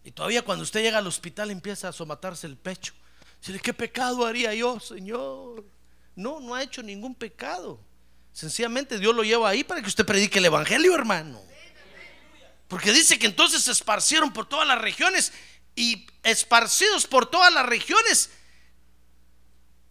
[0.05, 2.93] Y todavía cuando usted llega al hospital empieza a somatarse el pecho.
[3.41, 5.65] Dice, ¿qué pecado haría yo, Señor?
[6.15, 7.81] No, no ha hecho ningún pecado.
[8.35, 11.41] Sencillamente Dios lo lleva ahí para que usted predique el Evangelio, hermano.
[12.69, 15.33] Porque dice que entonces se esparcieron por todas las regiones
[15.75, 18.31] y esparcidos por todas las regiones,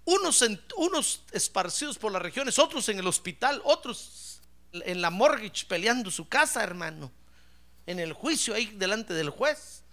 [0.05, 0.45] unos,
[0.77, 4.32] unos esparcidos por las regiones, otros en el hospital, otros
[4.73, 7.11] en la mortgage peleando su casa, hermano.
[7.85, 9.83] en el juicio ahí delante del juez.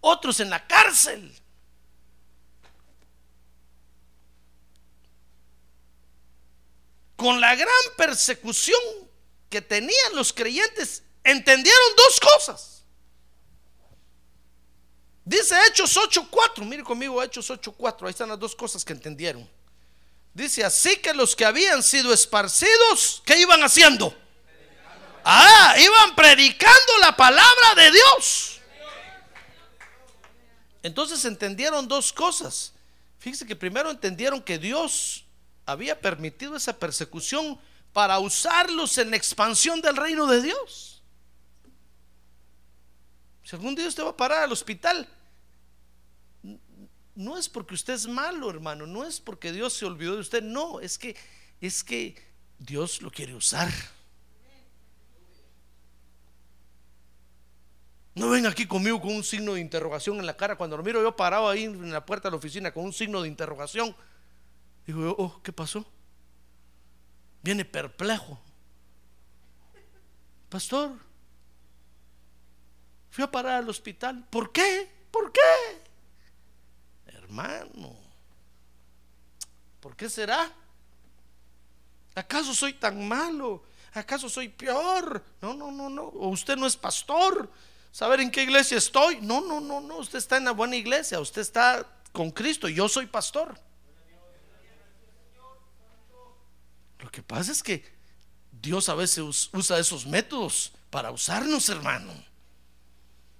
[0.00, 1.32] Otros en la cárcel.
[7.14, 8.80] Con la gran persecución
[9.48, 12.84] que tenían los creyentes, entendieron dos cosas.
[15.24, 19.48] Dice Hechos 8.4, mire conmigo Hechos 8.4, ahí están las dos cosas que entendieron.
[20.36, 24.14] Dice así que los que habían sido esparcidos, ¿qué iban haciendo?
[25.24, 28.60] Ah, iban predicando la palabra de Dios.
[30.82, 32.74] Entonces entendieron dos cosas.
[33.18, 35.24] Fíjense que primero entendieron que Dios
[35.64, 37.58] había permitido esa persecución
[37.94, 41.02] para usarlos en la expansión del reino de Dios.
[43.42, 45.08] Si algún día usted va a parar al hospital,
[47.16, 50.42] no es porque usted es malo, hermano, no es porque Dios se olvidó de usted,
[50.42, 51.16] no, es que
[51.60, 52.14] es que
[52.58, 53.70] Dios lo quiere usar.
[58.14, 60.56] No ven aquí conmigo con un signo de interrogación en la cara.
[60.56, 63.20] Cuando lo miro yo parado ahí en la puerta de la oficina con un signo
[63.20, 63.94] de interrogación,
[64.86, 65.84] digo yo, oh, ¿qué pasó?
[67.42, 68.40] Viene perplejo.
[70.48, 70.92] Pastor,
[73.10, 74.26] fui a parar al hospital.
[74.30, 74.62] ¿Por qué?
[74.62, 74.95] ¿Por qué?
[77.26, 77.92] Hermano,
[79.80, 80.48] ¿por qué será?
[82.14, 83.64] ¿Acaso soy tan malo?
[83.94, 85.24] ¿Acaso soy peor?
[85.42, 86.04] No, no, no, no.
[86.04, 87.50] ¿O usted no es pastor?
[87.90, 89.18] ¿Saber en qué iglesia estoy?
[89.20, 89.96] No, no, no, no.
[89.96, 91.18] Usted está en la buena iglesia.
[91.18, 92.68] Usted está con Cristo.
[92.68, 93.58] Yo soy pastor.
[97.00, 97.84] Lo que pasa es que
[98.52, 102.12] Dios a veces usa esos métodos para usarnos, hermano.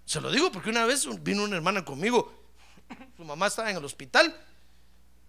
[0.05, 2.36] Se lo digo porque una vez vino una hermana conmigo.
[3.17, 4.35] Su mamá estaba en el hospital.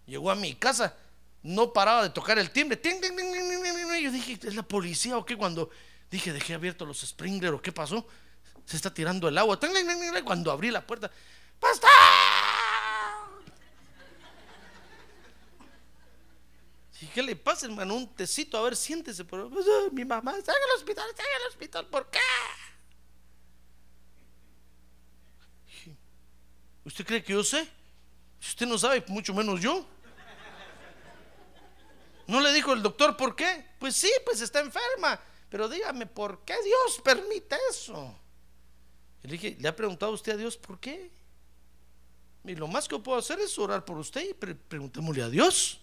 [0.06, 0.96] Llegó a mi casa.
[1.44, 2.80] No paraba de tocar el timbre.
[4.02, 5.36] Yo dije, ¿es la policía o qué?
[5.38, 5.70] Cuando
[6.10, 8.06] dije, dejé abierto los sprinklers o qué pasó
[8.68, 9.58] se está tirando el agua.
[10.26, 11.10] Cuando abrí la puerta,
[11.60, 11.90] ¡Pastor!
[17.00, 17.96] ¿Y qué le pasa, hermano?
[17.96, 19.24] Un tecito, a ver, siéntese.
[19.24, 19.46] Pues,
[19.92, 22.20] mi mamá está en el hospital, está en el hospital, ¿por qué?
[26.88, 27.68] ¿Usted cree que yo sé?
[28.40, 29.86] Si usted no sabe, mucho menos yo.
[32.28, 33.66] ¿No le dijo el doctor por qué?
[33.78, 35.20] Pues sí, pues está enferma.
[35.50, 38.18] Pero dígame, ¿por qué Dios permite eso?
[39.22, 41.12] le dije, ¿le ha preguntado usted a Dios por qué?
[42.46, 45.82] Y lo más que puedo hacer es orar por usted y preguntémosle a Dios.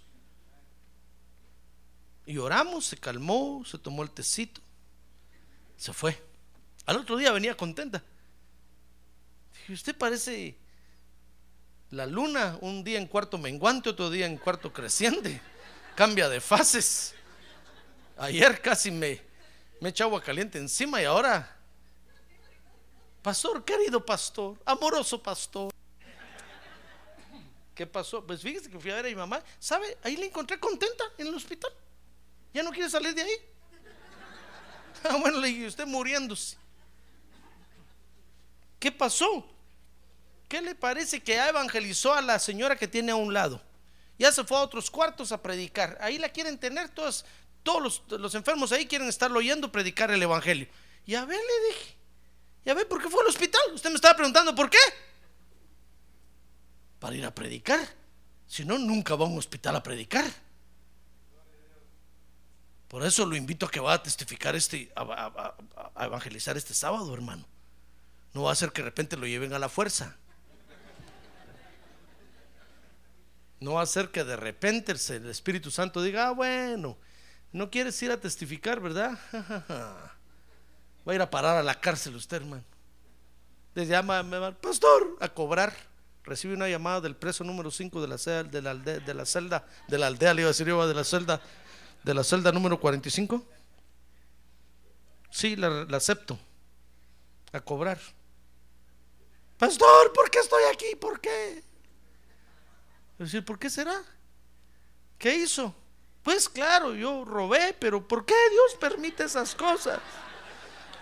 [2.24, 4.62] Y oramos, se calmó, se tomó el tecito,
[5.76, 6.18] se fue.
[6.86, 8.02] Al otro día venía contenta.
[9.52, 10.63] Dije, usted parece
[11.94, 15.40] la luna, un día en cuarto menguante, otro día en cuarto creciente.
[15.94, 17.14] Cambia de fases.
[18.18, 19.20] Ayer casi me,
[19.80, 21.54] me eché agua caliente encima y ahora
[23.24, 25.72] Pastor, querido pastor, amoroso pastor.
[27.74, 28.22] ¿Qué pasó?
[28.22, 29.42] Pues fíjese que fui a ver a mi mamá.
[29.58, 29.96] ¿Sabe?
[30.02, 31.72] Ahí la encontré contenta en el hospital.
[32.52, 33.32] ¿Ya no quiere salir de ahí?
[35.04, 36.58] Ah, bueno, le dije, usted muriéndose.
[38.78, 39.46] ¿Qué pasó?
[40.48, 43.62] ¿Qué le parece que ya evangelizó a la señora que tiene a un lado?
[44.18, 45.98] Ya se fue a otros cuartos a predicar.
[46.00, 47.24] Ahí la quieren tener todos,
[47.62, 50.68] todos los, enfermos ahí quieren estarlo oyendo predicar el evangelio.
[51.06, 51.96] Y a ver, le dije,
[52.64, 53.60] ya ve por qué fue al hospital.
[53.74, 54.78] Usted me estaba preguntando por qué.
[56.98, 57.80] Para ir a predicar.
[58.46, 60.24] Si no, nunca va a un hospital a predicar.
[62.88, 65.56] Por eso lo invito a que vaya a testificar este, a,
[66.04, 67.44] evangelizar este sábado, hermano.
[68.32, 70.16] No va a ser que de repente lo lleven a la fuerza.
[73.64, 76.98] No va a ser que de repente el Espíritu Santo diga, ah, bueno,
[77.50, 79.18] no quieres ir a testificar, ¿verdad?
[81.08, 82.62] Va a ir a parar a la cárcel usted, hermano.
[83.74, 84.22] Le llama,
[84.60, 85.74] pastor, a cobrar.
[86.24, 89.24] Recibe una llamada del preso número 5 de la, celda, de la aldea, de la
[89.24, 91.40] celda, de la aldea, le iba a decir yo, de la celda,
[92.02, 93.42] de la celda número 45.
[95.30, 96.38] Sí, la, acepto.
[97.50, 97.98] A cobrar.
[99.56, 100.96] Pastor, ¿por qué estoy aquí?
[101.00, 101.64] ¿Por qué?
[103.26, 104.02] Decir, ¿por qué será?
[105.18, 105.74] ¿Qué hizo?
[106.22, 110.00] Pues claro, yo robé, pero ¿por qué Dios permite esas cosas?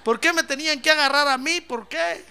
[0.05, 1.61] ¿Por qué me tenían que agarrar a mí?
[1.61, 2.25] ¿Por qué?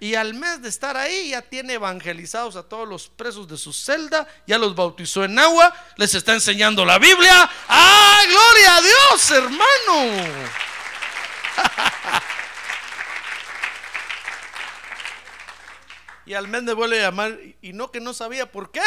[0.00, 3.74] Y al mes de estar ahí ya tiene evangelizados a todos los presos de su
[3.74, 7.50] celda, ya los bautizó en agua, les está enseñando la Biblia.
[7.68, 10.24] ¡Ah, gloria a Dios, hermano!
[16.30, 18.84] y al mes me vuelve a llamar y no que no sabía por qué.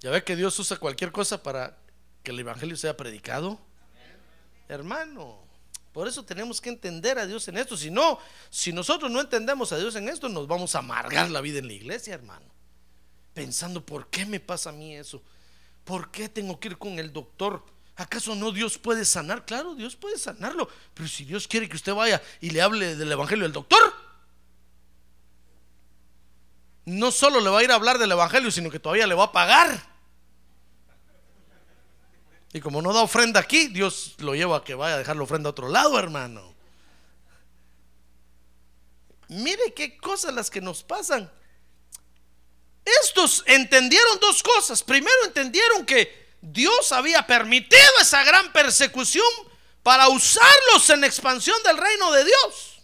[0.00, 1.78] Ya ve que Dios usa cualquier cosa para
[2.22, 3.58] que el Evangelio sea predicado?
[4.68, 5.38] Hermano,
[5.94, 7.74] por eso tenemos que entender a Dios en esto.
[7.74, 8.18] Si no,
[8.50, 11.66] si nosotros no entendemos a Dios en esto, nos vamos a amargar la vida en
[11.66, 12.52] la iglesia, hermano.
[13.32, 15.22] Pensando, ¿por qué me pasa a mí eso?
[15.84, 17.64] ¿Por qué tengo que ir con el doctor?
[18.00, 19.44] ¿Acaso no Dios puede sanar?
[19.44, 20.66] Claro, Dios puede sanarlo.
[20.94, 23.92] Pero si Dios quiere que usted vaya y le hable del Evangelio al doctor,
[26.86, 29.24] no solo le va a ir a hablar del Evangelio, sino que todavía le va
[29.24, 29.86] a pagar.
[32.54, 35.24] Y como no da ofrenda aquí, Dios lo lleva a que vaya a dejar la
[35.24, 36.54] ofrenda a otro lado, hermano.
[39.28, 41.30] Mire qué cosas las que nos pasan.
[43.02, 44.82] Estos entendieron dos cosas.
[44.82, 49.26] Primero entendieron que Dios había permitido esa gran persecución
[49.82, 52.82] para usarlos en expansión del reino de Dios.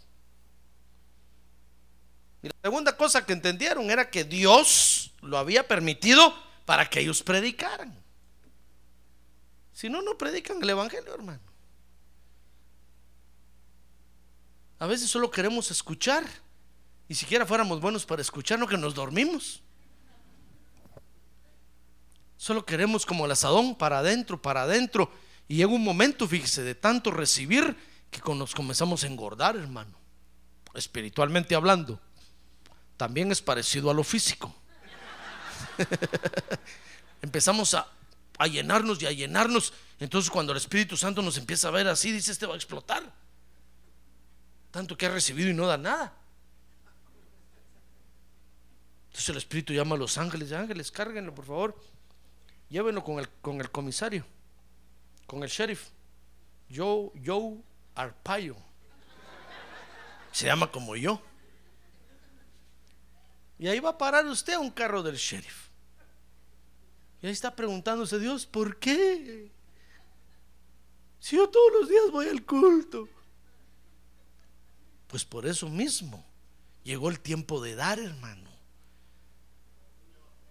[2.43, 6.35] Y la segunda cosa que entendieron era que Dios lo había permitido
[6.65, 7.97] para que ellos predicaran.
[9.73, 11.41] Si no, no predican el Evangelio, hermano.
[14.79, 16.25] A veces solo queremos escuchar.
[17.09, 19.63] Y siquiera fuéramos buenos para escuchar, no que nos dormimos.
[22.47, 25.11] Solo queremos como el asadón para adentro, para adentro.
[25.49, 27.77] Y llega un momento, fíjese, de tanto recibir
[28.09, 29.91] que nos comenzamos a engordar, hermano.
[30.73, 31.99] Espiritualmente hablando.
[32.97, 34.55] También es parecido a lo físico.
[37.21, 37.89] Empezamos a
[38.39, 39.73] a llenarnos y a llenarnos.
[39.99, 43.13] Entonces cuando el Espíritu Santo nos empieza a ver así, dice, este va a explotar.
[44.71, 46.15] Tanto que ha recibido y no da nada.
[49.07, 51.96] Entonces el Espíritu llama a los ángeles, ángeles, cárguenlo por favor.
[52.69, 54.25] Llévenlo con el, con el comisario,
[55.27, 55.89] con el sheriff.
[56.75, 57.59] Joe, Joe
[57.95, 58.57] Arpaio.
[60.33, 61.21] Se llama como yo.
[63.59, 65.69] Y ahí va a parar usted a un carro del sheriff.
[67.23, 69.51] Y ahí está preguntándose Dios, ¿por qué?
[71.19, 73.09] Si yo todos los días voy al culto.
[75.07, 76.25] Pues por eso mismo
[76.83, 78.51] llegó el tiempo de dar, hermano.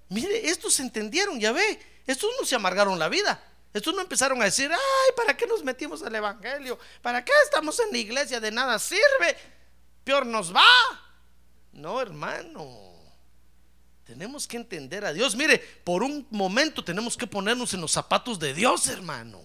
[0.10, 3.41] Mire, estos entendieron, ya ve, estos no se amargaron la vida.
[3.74, 6.80] Estos no empezaron a decir, ay, ¿para qué nos metimos al Evangelio?
[7.01, 8.39] ¿Para qué estamos en la iglesia?
[8.39, 9.36] De nada sirve.
[10.03, 10.64] Peor nos va.
[11.74, 12.93] No, hermano.
[14.06, 15.36] Tenemos que entender a Dios.
[15.36, 19.41] Mire, por un momento tenemos que ponernos en los zapatos de Dios, hermano.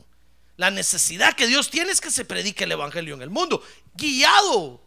[0.56, 3.62] La necesidad que Dios tiene es que se predique el Evangelio en el mundo,
[3.94, 4.82] guiado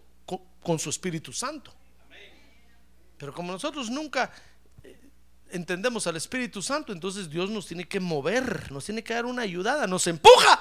[0.62, 1.74] con, su Espíritu Santo.
[3.18, 4.32] Pero como nosotros nunca
[5.54, 9.44] entendemos al Espíritu Santo, entonces Dios nos tiene que mover, nos tiene que dar una
[9.44, 10.60] ayudada, nos empuja.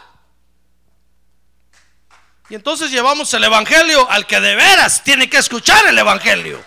[2.49, 6.63] Y entonces llevamos el Evangelio al que de veras tiene que escuchar el Evangelio.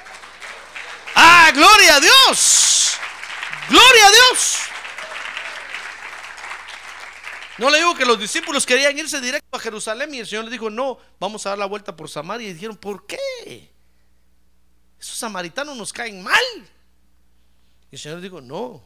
[1.13, 2.97] Ah, gloria a Dios.
[3.69, 4.57] Gloria a Dios.
[7.57, 10.51] No le digo que los discípulos querían irse directo a Jerusalén y el Señor les
[10.51, 12.49] dijo, no, vamos a dar la vuelta por Samaria.
[12.49, 13.71] Y dijeron, ¿por qué?
[14.99, 16.43] Esos samaritanos nos caen mal.
[17.96, 18.84] El Señor dijo, no,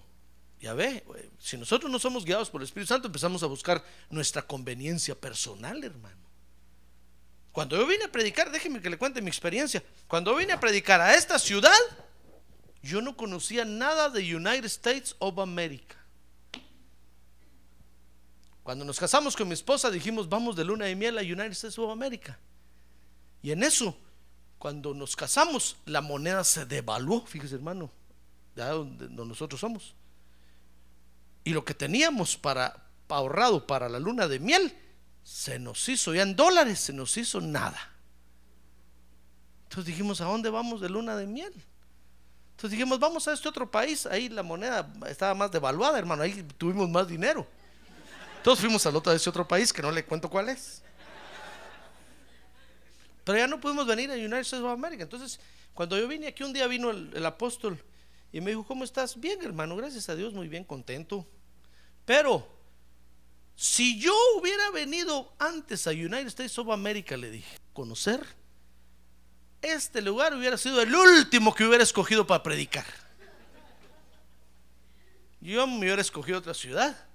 [0.60, 1.04] ya ve,
[1.40, 5.84] si nosotros no somos guiados por el Espíritu Santo, empezamos a buscar nuestra conveniencia personal,
[5.84, 6.30] hermano.
[7.52, 9.84] Cuando yo vine a predicar, déjeme que le cuente mi experiencia.
[10.08, 11.76] Cuando vine a predicar a esta ciudad,
[12.84, 15.96] yo no conocía nada de United States of America.
[18.62, 21.80] Cuando nos casamos con mi esposa dijimos vamos de luna de miel a United States
[21.80, 22.38] of America.
[23.42, 23.98] Y en eso,
[24.60, 27.92] cuando nos casamos, la moneda se devaluó, fíjese hermano,
[28.68, 29.96] de donde, nosotros somos.
[31.44, 34.76] Y lo que teníamos para ahorrado para la luna de miel,
[35.24, 37.78] se nos hizo, ya en dólares se nos hizo nada.
[39.64, 41.54] Entonces dijimos, ¿a dónde vamos de luna de miel?
[42.52, 46.44] Entonces dijimos, vamos a este otro país, ahí la moneda estaba más devaluada, hermano, ahí
[46.58, 47.48] tuvimos más dinero.
[48.38, 50.82] Entonces fuimos al otro de ese otro país, que no le cuento cuál es.
[53.24, 55.04] Pero ya no pudimos venir a United States of America.
[55.04, 55.40] Entonces,
[55.74, 57.82] cuando yo vine aquí un día vino el apóstol
[58.32, 59.20] y me dijo, ¿cómo estás?
[59.20, 61.28] Bien, hermano, gracias a Dios, muy bien, contento.
[62.06, 62.48] Pero,
[63.56, 68.26] si yo hubiera venido antes a United States of America, le dije, conocer
[69.62, 72.86] este lugar hubiera sido el último que hubiera escogido para predicar.
[75.42, 77.06] Yo me hubiera escogido otra ciudad.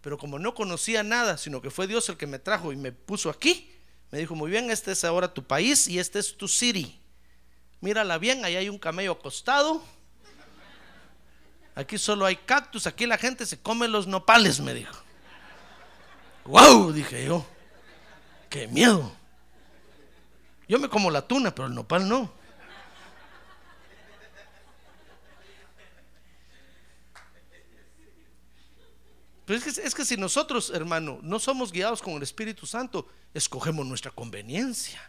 [0.00, 2.92] Pero como no conocía nada, sino que fue Dios el que me trajo y me
[2.92, 3.70] puso aquí,
[4.10, 7.00] me dijo, muy bien, este es ahora tu país y este es tu city.
[7.80, 9.82] Mírala bien, ahí hay un camello acostado.
[11.74, 14.96] Aquí solo hay cactus, aquí la gente se come los nopales, me dijo.
[16.44, 16.92] ¡Wow!
[16.92, 17.46] Dije yo.
[18.50, 19.12] ¡Qué miedo!
[20.66, 22.32] Yo me como la tuna, pero el nopal no.
[29.44, 33.08] Pero es que, es que si nosotros, hermano, no somos guiados con el Espíritu Santo,
[33.32, 35.00] escogemos nuestra conveniencia.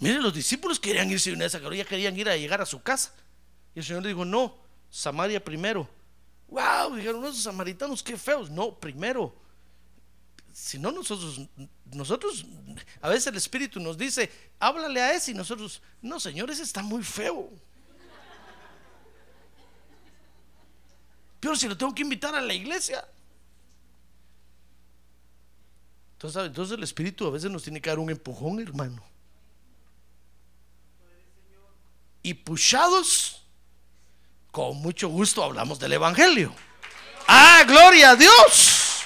[0.00, 2.82] Miren, los discípulos querían irse una vez a ya querían ir a llegar a su
[2.82, 3.12] casa.
[3.74, 4.56] Y el Señor le dijo, no,
[4.90, 5.88] Samaria primero.
[6.48, 8.50] Wow, dijeron, esos samaritanos qué feos.
[8.50, 9.36] No, primero.
[10.52, 11.42] Si no, nosotros,
[11.92, 12.46] nosotros,
[13.00, 16.82] a veces el Espíritu nos dice, háblale a ese y nosotros, no, Señor, ese está
[16.82, 17.50] muy feo.
[21.38, 23.06] Pero si lo tengo que invitar a la iglesia.
[26.12, 29.09] Entonces, entonces el Espíritu a veces nos tiene que dar un empujón, hermano.
[32.22, 33.42] Y puchados,
[34.50, 36.54] con mucho gusto hablamos del Evangelio.
[37.26, 39.02] Ah, gloria a Dios.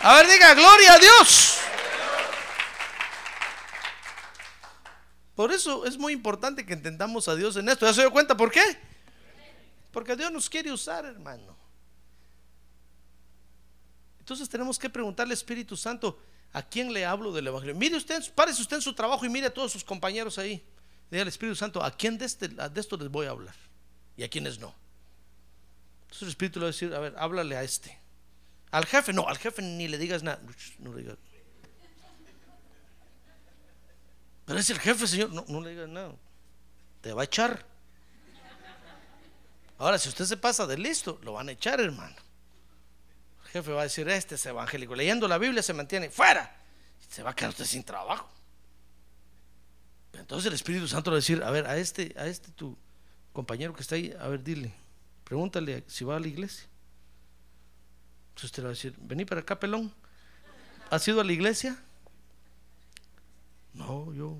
[0.00, 1.58] A ver, diga, gloria a Dios.
[5.34, 7.84] Por eso es muy importante que entendamos a Dios en esto.
[7.84, 8.62] ¿Ya se dio cuenta por qué?
[9.92, 11.56] Porque Dios nos quiere usar, hermano.
[14.18, 16.18] Entonces tenemos que preguntarle al Espíritu Santo,
[16.52, 17.74] ¿a quién le hablo del Evangelio?
[17.74, 20.64] Mire usted, párese usted en su trabajo y mire a todos sus compañeros ahí.
[21.10, 23.54] Diga al Espíritu Santo, ¿a quién de, este, de esto les voy a hablar?
[24.16, 24.74] Y a quiénes no.
[26.02, 27.98] Entonces el Espíritu le va a decir, a ver, háblale a este.
[28.70, 30.40] Al jefe, no, al jefe ni le digas nada.
[30.78, 31.18] No le digas.
[34.44, 35.30] Pero es el jefe, Señor.
[35.30, 36.14] No, no le digas nada.
[37.00, 37.64] Te va a echar.
[39.78, 42.16] Ahora, si usted se pasa de listo, lo van a echar, hermano.
[43.44, 44.94] El jefe va a decir, este es evangélico.
[44.94, 46.56] Leyendo la Biblia se mantiene fuera.
[47.08, 48.28] Se va a quedar usted sin trabajo.
[50.26, 52.76] Entonces el Espíritu Santo va a decir, a ver, a este, a este tu
[53.32, 54.74] compañero que está ahí, a ver, dile,
[55.22, 56.66] pregúntale si va a la iglesia.
[58.30, 59.94] Entonces usted va a decir, vení para acá, pelón.
[60.90, 61.80] ¿Has ido a la iglesia?
[63.72, 64.36] No, yo,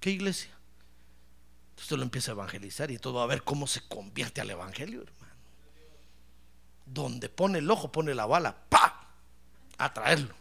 [0.00, 0.50] ¿qué iglesia?
[0.50, 5.00] Entonces usted lo empieza a evangelizar y todo a ver cómo se convierte al evangelio,
[5.00, 5.34] hermano.
[6.84, 9.08] Donde pone el ojo, pone la bala, ¡pa!
[9.78, 10.34] A traerlo.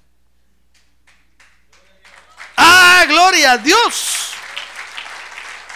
[2.58, 4.15] ¡Ah, gloria a Dios!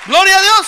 [0.05, 0.67] Gloria a Dios.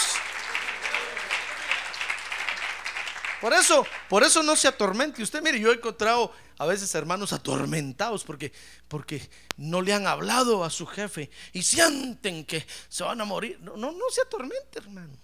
[3.42, 5.24] Por eso, por eso no se atormente.
[5.24, 8.54] Usted mire, yo he encontrado a veces hermanos atormentados porque,
[8.88, 9.28] porque
[9.58, 13.60] no le han hablado a su jefe y sienten que se van a morir.
[13.62, 15.18] No, no, no se atormente, hermano.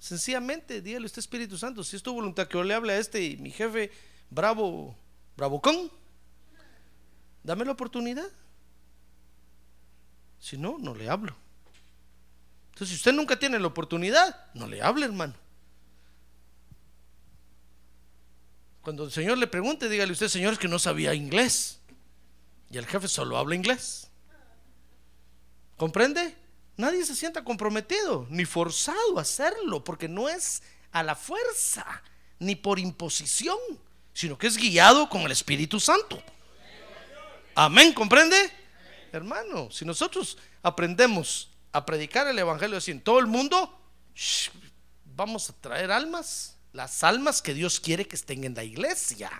[0.00, 3.22] Sencillamente, dígale usted Espíritu Santo, si es tu voluntad que yo le hable a este
[3.22, 3.92] y mi jefe
[4.30, 4.96] bravo,
[5.36, 5.90] bravocón,
[7.44, 8.28] dame la oportunidad.
[10.40, 11.36] Si no, no le hablo.
[12.78, 15.34] Entonces, si usted nunca tiene la oportunidad, no le hable, hermano.
[18.82, 21.80] Cuando el Señor le pregunte, dígale usted, Señor, es que no sabía inglés.
[22.70, 24.06] Y el jefe solo habla inglés.
[25.76, 26.36] ¿Comprende?
[26.76, 30.62] Nadie se sienta comprometido ni forzado a hacerlo, porque no es
[30.92, 31.84] a la fuerza,
[32.38, 33.58] ni por imposición,
[34.14, 36.22] sino que es guiado con el Espíritu Santo.
[37.56, 38.36] Amén, ¿comprende?
[39.10, 43.78] Hermano, si nosotros aprendemos a predicar el Evangelio en todo el mundo,
[45.04, 49.30] vamos a traer almas, las almas que Dios quiere que estén en la iglesia.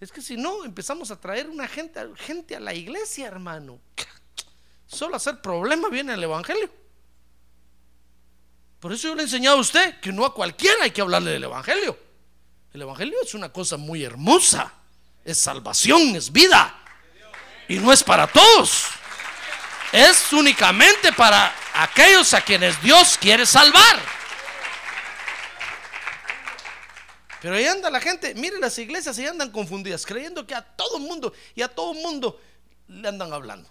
[0.00, 3.80] Es que si no, empezamos a traer una gente, gente a la iglesia, hermano.
[4.86, 6.70] Solo hacer problema viene el Evangelio.
[8.78, 11.30] Por eso yo le he enseñado a usted que no a cualquiera hay que hablarle
[11.30, 11.98] del Evangelio.
[12.72, 14.72] El Evangelio es una cosa muy hermosa.
[15.24, 16.78] Es salvación, es vida.
[17.68, 18.95] Y no es para todos
[19.96, 23.98] es únicamente para aquellos a quienes Dios quiere salvar.
[27.40, 30.98] Pero ahí anda la gente, mire las iglesias, ahí andan confundidas, creyendo que a todo
[30.98, 32.38] mundo y a todo mundo
[32.88, 33.70] le andan hablando.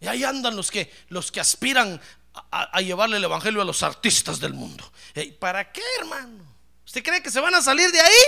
[0.00, 2.00] Y ahí andan los que, los que aspiran
[2.50, 4.90] a, llevarle el evangelio a los artistas del mundo.
[5.38, 6.44] ¿Para qué, hermano?
[6.84, 8.22] ¿Usted cree que se van a salir de ahí?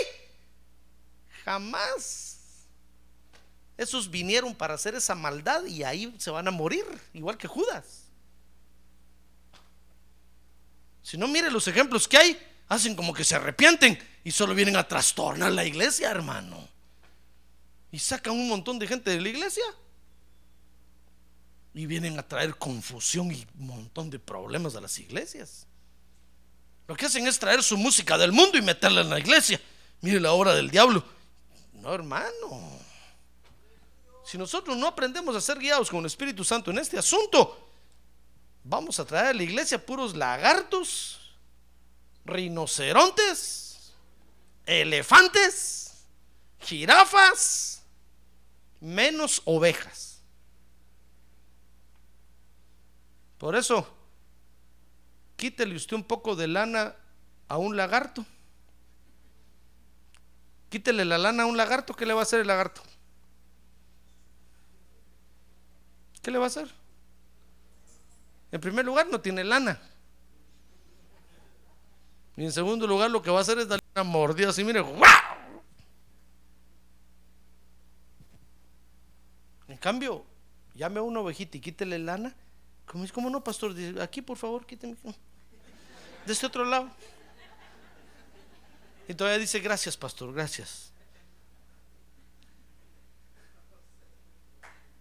[1.45, 2.34] Jamás.
[3.77, 8.05] Esos vinieron para hacer esa maldad y ahí se van a morir, igual que Judas.
[11.03, 14.77] Si no, mire los ejemplos que hay, hacen como que se arrepienten y solo vienen
[14.77, 16.69] a trastornar la iglesia, hermano.
[17.93, 19.65] Y sacan un montón de gente de la iglesia.
[21.75, 25.67] Y vienen a traer confusión y un montón de problemas a las iglesias.
[26.87, 29.61] Lo que hacen es traer su música del mundo y meterla en la iglesia.
[30.01, 31.05] Mire la obra del diablo.
[31.73, 32.81] No, hermano.
[34.25, 37.69] Si nosotros no aprendemos a ser guiados con el Espíritu Santo en este asunto,
[38.65, 41.37] vamos a traer a la iglesia puros lagartos,
[42.25, 43.93] rinocerontes,
[44.65, 46.07] elefantes,
[46.61, 47.83] jirafas,
[48.81, 50.23] menos ovejas.
[53.37, 53.87] Por eso,
[55.37, 56.97] quítele usted un poco de lana
[57.47, 58.25] a un lagarto.
[60.71, 62.83] Quítele la lana a un lagarto, ¿qué le va a hacer el lagarto?
[66.25, 66.67] ¿Qué le va a hacer?
[68.51, 69.79] En primer lugar, no tiene lana.
[72.35, 74.81] Y en segundo lugar, lo que va a hacer es darle una mordida así, mire,
[74.81, 75.03] ¡guau!
[79.69, 80.25] En cambio,
[80.75, 82.35] llame a una ovejita y quítele lana.
[82.87, 83.75] Como es, ¿cómo no, pastor?
[83.75, 84.97] Dice, aquí, por favor, quíteme.
[86.25, 86.89] De este otro lado.
[89.07, 90.94] Y todavía dice, gracias, pastor, gracias.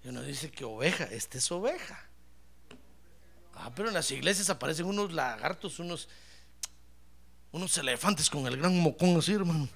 [0.04, 2.00] Y uno dice que oveja, este es oveja.
[3.56, 6.10] Ah, pero en las iglesias aparecen unos lagartos, unos,
[7.52, 9.70] unos elefantes con el gran mocón así, hermano.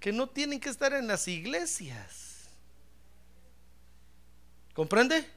[0.00, 2.48] Que no tienen que estar en las iglesias.
[4.74, 5.28] ¿Comprende?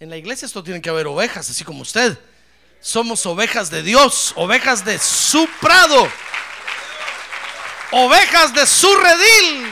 [0.00, 2.18] En la iglesia esto tiene que haber ovejas, así como usted.
[2.80, 6.08] Somos ovejas de Dios, ovejas de su prado
[7.90, 9.66] ovejas de su redil.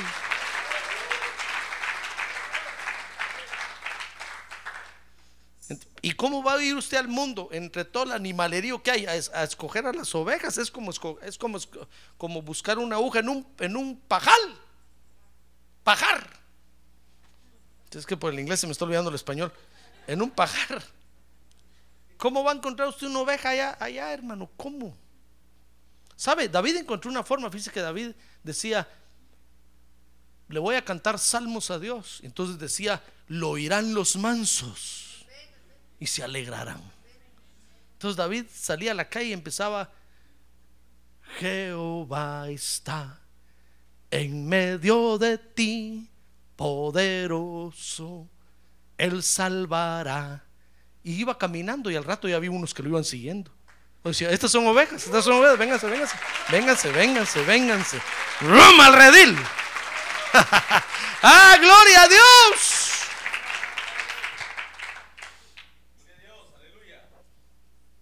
[6.04, 9.44] ¿Y cómo va a ir usted al mundo entre todo el animalerío que hay a,
[9.44, 10.58] escoger a las ovejas?
[10.58, 11.58] Es como, es como,
[12.18, 14.58] como buscar una aguja en un, en un pajal.
[15.84, 16.28] Pajar.
[17.92, 19.52] Es que por el inglés se me está olvidando el español.
[20.08, 20.82] En un pajar.
[22.16, 24.50] ¿Cómo va a encontrar usted una oveja allá, allá hermano?
[24.56, 24.96] ¿Cómo?
[26.16, 26.48] ¿Sabe?
[26.48, 28.88] David encontró una forma, fíjese que David decía,
[30.48, 32.20] le voy a cantar salmos a Dios.
[32.22, 35.26] Entonces decía, lo oirán los mansos
[35.98, 36.82] y se alegrarán.
[37.94, 39.90] Entonces David salía a la calle y empezaba,
[41.38, 43.20] Jehová está
[44.10, 46.10] en medio de ti,
[46.56, 48.28] poderoso,
[48.98, 50.44] Él salvará.
[51.02, 53.50] Y iba caminando y al rato ya había unos que lo iban siguiendo.
[54.02, 56.16] Pues estas son ovejas, estas son ovejas, vénganse, vénganse,
[56.50, 58.02] vénganse, vénganse, vénganse.
[58.40, 59.38] Roma al redil.
[61.22, 62.92] ¡Ah, gloria a Dios!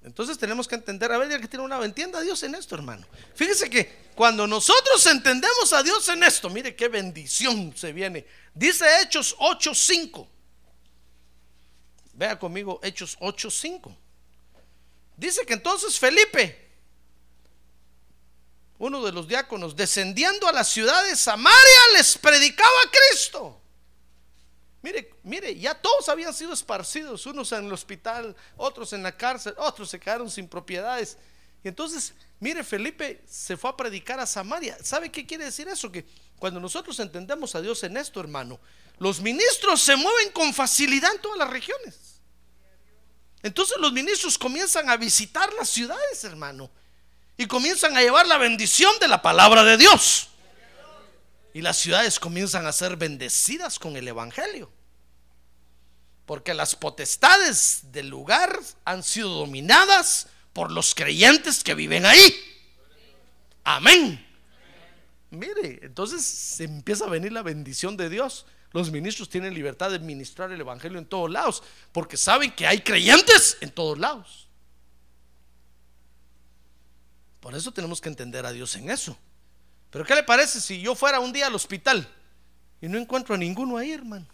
[0.02, 3.06] Entonces tenemos que entender, a ver, que tiene una entienda a Dios en esto, hermano.
[3.34, 8.26] Fíjese que cuando nosotros entendemos a Dios en esto, mire qué bendición se viene.
[8.54, 10.26] Dice Hechos 8:5.
[12.14, 13.96] Vea conmigo Hechos 8:5.
[15.20, 16.70] Dice que entonces Felipe,
[18.78, 23.60] uno de los diáconos, descendiendo a la ciudad de Samaria, les predicaba a Cristo.
[24.80, 29.52] Mire, mire, ya todos habían sido esparcidos, unos en el hospital, otros en la cárcel,
[29.58, 31.18] otros se quedaron sin propiedades.
[31.62, 34.78] Y entonces, mire, Felipe se fue a predicar a Samaria.
[34.82, 35.92] ¿Sabe qué quiere decir eso?
[35.92, 36.06] Que
[36.38, 38.58] cuando nosotros entendemos a Dios en esto, hermano,
[38.96, 42.09] los ministros se mueven con facilidad en todas las regiones.
[43.42, 46.70] Entonces los ministros comienzan a visitar las ciudades, hermano,
[47.36, 50.28] y comienzan a llevar la bendición de la palabra de Dios.
[51.54, 54.70] Y las ciudades comienzan a ser bendecidas con el Evangelio.
[56.26, 62.34] Porque las potestades del lugar han sido dominadas por los creyentes que viven ahí.
[63.64, 64.26] Amén.
[65.30, 68.46] Mire, entonces se empieza a venir la bendición de Dios.
[68.72, 71.62] Los ministros tienen libertad de ministrar el Evangelio en todos lados,
[71.92, 74.48] porque saben que hay creyentes en todos lados.
[77.40, 79.16] Por eso tenemos que entender a Dios en eso.
[79.90, 82.08] Pero ¿qué le parece si yo fuera un día al hospital
[82.80, 84.26] y no encuentro a ninguno ahí, hermano?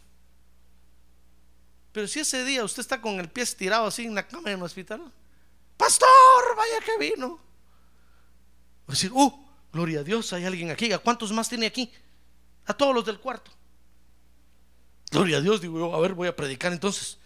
[1.93, 4.59] Pero si ese día usted está con el pie estirado así en la cama en
[4.59, 5.11] el hospital,
[5.79, 6.09] pastor,
[6.55, 7.41] vaya que vino.
[8.87, 10.93] A decir, uh, gloria a Dios, hay alguien aquí.
[10.93, 11.91] ¿A cuántos más tiene aquí?
[12.67, 13.56] A todos los del cuarto.
[15.17, 17.17] Gloria a Dios, digo yo, a ver, voy a predicar entonces.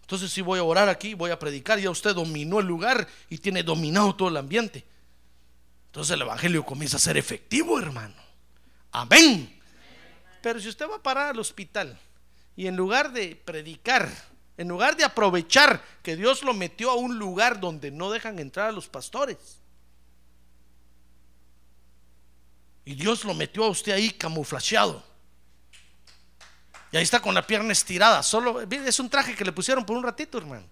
[0.00, 3.38] Entonces si voy a orar aquí, voy a predicar, ya usted dominó el lugar y
[3.38, 4.84] tiene dominado todo el ambiente.
[5.86, 8.16] Entonces el Evangelio comienza a ser efectivo, hermano.
[8.90, 9.56] Amén.
[10.42, 11.96] Pero si usted va a parar al hospital
[12.56, 14.10] y en lugar de predicar,
[14.56, 18.70] en lugar de aprovechar que Dios lo metió a un lugar donde no dejan entrar
[18.70, 19.60] a los pastores,
[22.84, 25.04] y Dios lo metió a usted ahí camuflajeado,
[26.90, 28.22] y ahí está con la pierna estirada.
[28.22, 30.64] Solo es un traje que le pusieron por un ratito, hermano.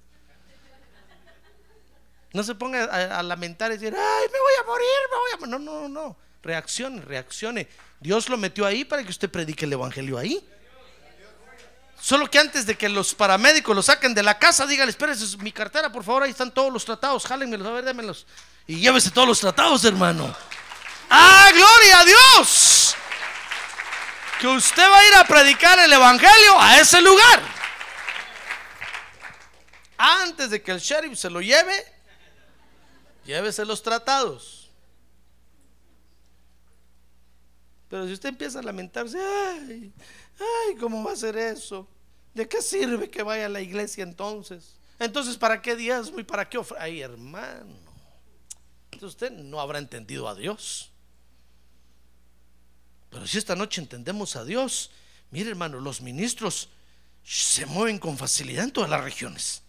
[2.32, 5.36] No se ponga a, lamentar y decir, ay, me voy a morir, me voy a
[5.38, 5.66] morir.
[5.66, 6.16] No, no, no.
[6.42, 7.68] Reaccione, reaccione.
[8.00, 10.46] Dios lo metió ahí para que usted predique el evangelio ahí.
[12.00, 15.50] Solo que antes de que los paramédicos lo saquen de la casa, dígale, espérese mi
[15.50, 18.26] cartera, por favor, ahí están todos los tratados, jálenmelos, a ver, démelos.
[18.66, 20.34] Y llévese todos los tratados, hermano.
[21.08, 22.75] ¡Ah, gloria a Dios!
[24.40, 27.42] Que usted va a ir a predicar el Evangelio a ese lugar.
[29.98, 31.72] antes de que el sheriff se lo lleve,
[33.24, 34.70] llévese los tratados.
[37.88, 39.92] Pero si usted empieza a lamentarse, ay,
[40.38, 41.88] ay, ¿cómo va a ser eso?
[42.34, 44.76] ¿De qué sirve que vaya a la iglesia entonces?
[44.98, 46.84] Entonces, ¿para qué diezmo y para qué ofrenda?
[46.84, 47.74] Ay, hermano.
[49.00, 50.90] Usted no habrá entendido a Dios.
[53.16, 54.90] Pero si esta noche entendemos a Dios,
[55.30, 56.68] mire hermano, los ministros
[57.24, 59.62] se mueven con facilidad en todas las regiones.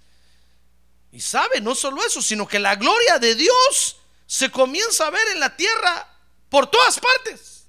[1.14, 5.26] Y sabe, no solo eso, sino que la gloria de Dios se comienza a ver
[5.30, 6.10] en la tierra
[6.50, 7.68] por todas partes.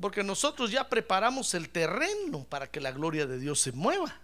[0.00, 4.18] Porque nosotros ya preparamos el terreno para que la gloria de Dios se mueva.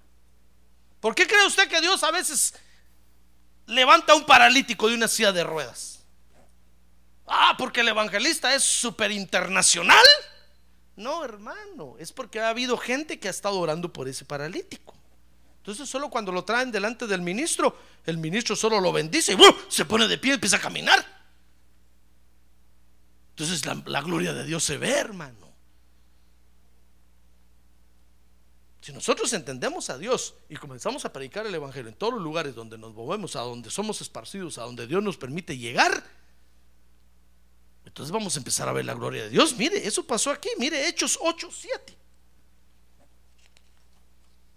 [1.01, 2.55] ¿Por qué cree usted que Dios a veces
[3.67, 5.96] levanta a un paralítico de una silla de ruedas?
[7.27, 10.05] Ah, porque el evangelista es súper internacional.
[10.97, 14.95] No, hermano, es porque ha habido gente que ha estado orando por ese paralítico.
[15.59, 19.37] Entonces solo cuando lo traen delante del ministro, el ministro solo lo bendice y
[19.69, 21.05] se pone de pie y empieza a caminar.
[23.31, 25.47] Entonces la gloria de Dios se ve, hermano.
[28.87, 32.55] Si nosotros entendemos a Dios y comenzamos a predicar el Evangelio en todos los lugares
[32.55, 36.05] donde nos movemos, a donde somos esparcidos, a donde Dios nos permite llegar,
[37.97, 39.57] entonces vamos a empezar a ver la gloria de Dios.
[39.57, 40.51] Mire, eso pasó aquí.
[40.59, 41.97] Mire, Hechos 8, 7.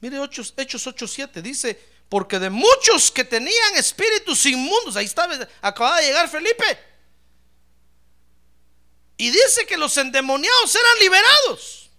[0.02, 1.42] Mire, Hechos, Hechos 8, 7.
[1.42, 5.30] Dice, porque de muchos que tenían espíritus inmundos, ahí está,
[5.62, 6.66] acaba de llegar Felipe.
[9.16, 11.90] Y dice que los endemoniados eran liberados.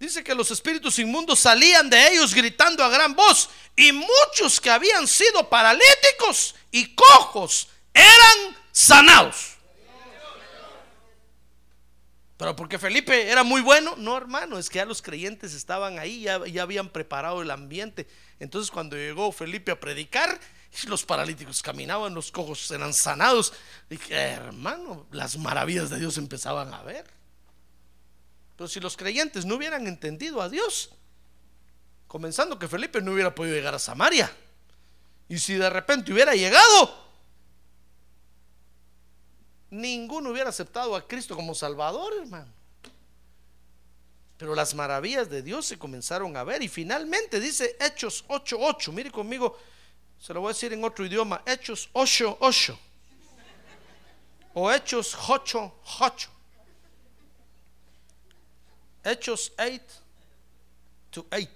[0.00, 4.70] Dice que los espíritus inmundos salían de ellos gritando a gran voz y muchos que
[4.70, 9.49] habían sido paralíticos y cojos eran sanados.
[12.40, 16.22] Pero porque Felipe era muy bueno, no hermano, es que ya los creyentes estaban ahí,
[16.22, 18.08] ya, ya habían preparado el ambiente.
[18.38, 20.40] Entonces cuando llegó Felipe a predicar,
[20.86, 23.52] los paralíticos caminaban, los cojos eran sanados.
[23.90, 27.04] Dije, hermano, las maravillas de Dios empezaban a ver.
[28.56, 30.92] Pero si los creyentes no hubieran entendido a Dios,
[32.06, 34.34] comenzando que Felipe no hubiera podido llegar a Samaria,
[35.28, 37.09] y si de repente hubiera llegado,
[39.70, 42.52] ninguno hubiera aceptado a Cristo como Salvador, hermano.
[44.36, 48.92] Pero las maravillas de Dios se comenzaron a ver y finalmente dice Hechos 8:8.
[48.92, 49.58] Mire conmigo,
[50.18, 52.78] se lo voy a decir en otro idioma, Hechos 8:8.
[54.54, 56.28] O Hechos 8:8.
[59.04, 59.80] Hechos 8
[61.10, 61.48] to 8.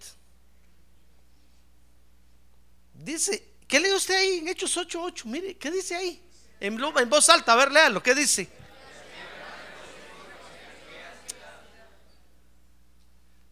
[2.94, 5.28] Dice, ¿qué lee usted ahí en Hechos 8, 8?
[5.28, 6.22] Mire, ¿qué dice ahí?
[6.60, 6.78] En,
[7.08, 8.48] voz alta, a ver, léalo, ¿qué dice?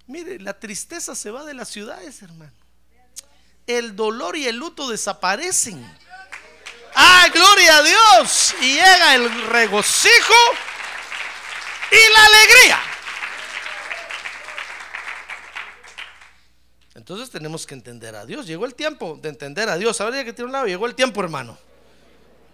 [0.07, 2.53] Mire, la tristeza se va de las ciudades, hermano.
[3.67, 5.85] El dolor y el luto desaparecen.
[6.95, 8.55] ¡Ah, gloria a Dios!
[8.61, 10.35] Y llega el regocijo
[11.91, 12.81] y la alegría.
[16.95, 18.47] Entonces tenemos que entender a Dios.
[18.47, 20.01] Llegó el tiempo de entender a Dios.
[20.01, 21.59] Ahora que tiene un lado, llegó el tiempo, hermano.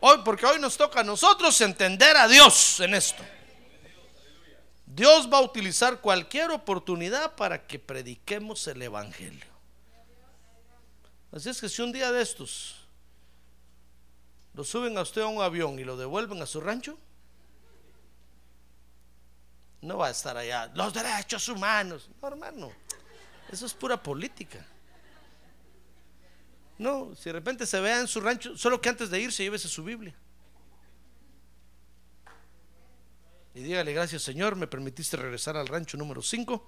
[0.01, 3.23] Hoy, porque hoy nos toca a nosotros entender a Dios en esto.
[4.87, 9.47] Dios va a utilizar cualquier oportunidad para que prediquemos el Evangelio.
[11.31, 12.77] Así es que si un día de estos
[14.55, 16.99] lo suben a usted a un avión y lo devuelven a su rancho,
[19.81, 20.71] no va a estar allá.
[20.75, 22.09] Los derechos humanos.
[22.21, 22.73] No, hermano.
[23.51, 24.67] Eso es pura política.
[26.79, 29.69] No, si de repente se vea en su rancho, solo que antes de irse llévese
[29.69, 30.15] su Biblia.
[33.55, 36.65] Y dígale, gracias Señor, me permitiste regresar al rancho número 5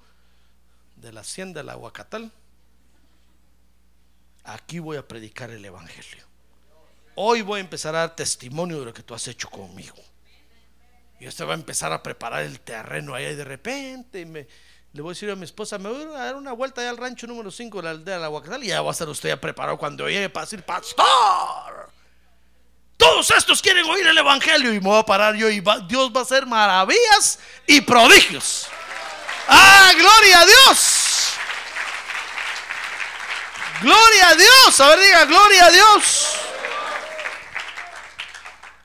[0.96, 2.32] de la hacienda La Aguacatal.
[4.42, 6.24] Aquí voy a predicar el Evangelio.
[7.14, 9.96] Hoy voy a empezar a dar testimonio de lo que tú has hecho conmigo.
[11.20, 14.48] Y usted va a empezar a preparar el terreno ahí y de repente me,
[14.92, 16.96] le voy a decir a mi esposa, me voy a dar una vuelta allá al
[16.96, 19.28] rancho número 5 de la aldea de la Aguacatal y ya va a estar usted
[19.28, 21.90] ya preparado cuando llegue para decir, pastor.
[22.96, 26.20] Todos estos quieren oír el Evangelio y me voy a parar yo y Dios va
[26.20, 28.66] a hacer maravillas y prodigios.
[29.46, 31.30] ¡Ah, gloria a Dios!
[33.80, 34.80] ¡Gloria a Dios!
[34.80, 36.36] A ver, diga, ¡gloria a Dios!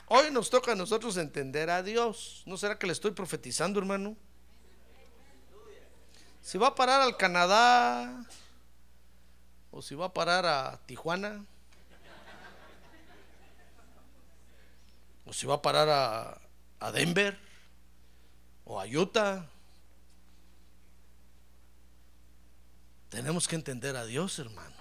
[0.06, 2.44] Hoy nos toca a nosotros entender a Dios.
[2.46, 4.16] ¿No será que le estoy profetizando, hermano?
[6.46, 8.24] Si va a parar al Canadá
[9.72, 11.44] o si va a parar a Tijuana
[15.24, 16.38] o si va a parar
[16.78, 17.36] a, Denver
[18.64, 19.44] o a Utah.
[23.08, 24.76] Tenemos que entender a Dios, hermano.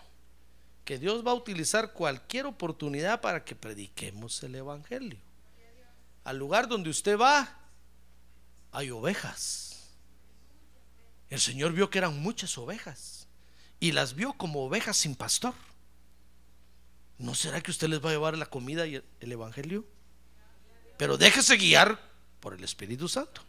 [0.83, 5.17] que Dios va a utilizar cualquier oportunidad para que prediquemos el Evangelio.
[6.25, 7.57] Al lugar donde usted va,
[8.71, 9.74] hay ovejas.
[11.29, 13.27] El Señor vio que eran muchas ovejas
[13.79, 15.53] y las vio como ovejas sin pastor.
[17.17, 19.85] ¿No será que usted les va a llevar la comida y el Evangelio?
[20.97, 21.99] Pero déjese guiar
[22.39, 23.41] por el Espíritu Santo.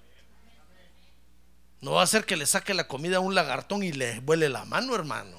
[1.81, 4.49] No va a ser que le saque la comida a un lagartón y le vuele
[4.49, 5.37] la mano, hermano.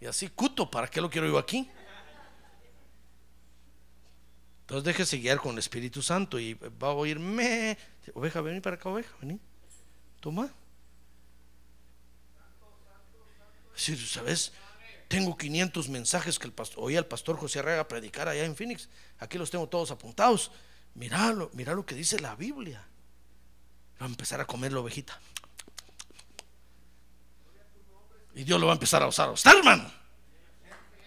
[0.00, 1.68] Y así, cuto, ¿para qué lo quiero yo aquí?
[4.62, 7.76] Entonces déjese guiar con el Espíritu Santo y va a oírme.
[8.14, 9.38] Oveja, vení para acá, oveja, vení.
[10.20, 10.48] Toma.
[13.74, 14.52] Si sabes,
[15.08, 18.88] tengo 500 mensajes que el pastor, oí al pastor José Arrega predicar allá en Phoenix.
[19.18, 20.52] Aquí los tengo todos apuntados.
[20.94, 22.86] Míralo, mira lo que dice la Biblia.
[24.00, 25.18] Va a empezar a comer la ovejita.
[28.34, 29.90] Y Dios lo va a empezar a usar a hermano.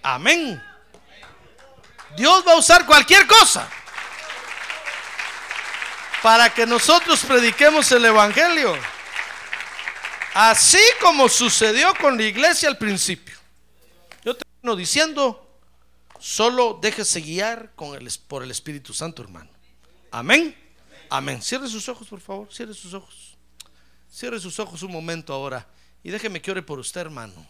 [0.02, 0.62] Amén.
[2.18, 3.70] Dios va a usar cualquier cosa
[6.22, 8.93] para que nosotros prediquemos el Evangelio.
[10.34, 13.38] Así como sucedió con la iglesia al principio.
[14.26, 15.60] Yo termino diciendo,
[16.20, 19.52] solo déjese guiar con el, por el Espíritu Santo, hermano.
[20.12, 20.56] Amén.
[21.10, 21.42] Amén.
[21.42, 22.52] Cierre sus ojos, por favor.
[22.52, 23.38] Cierre sus ojos.
[24.12, 25.68] Cierre sus ojos un momento ahora.
[26.04, 27.48] Y déjeme que ore por usted, hermano.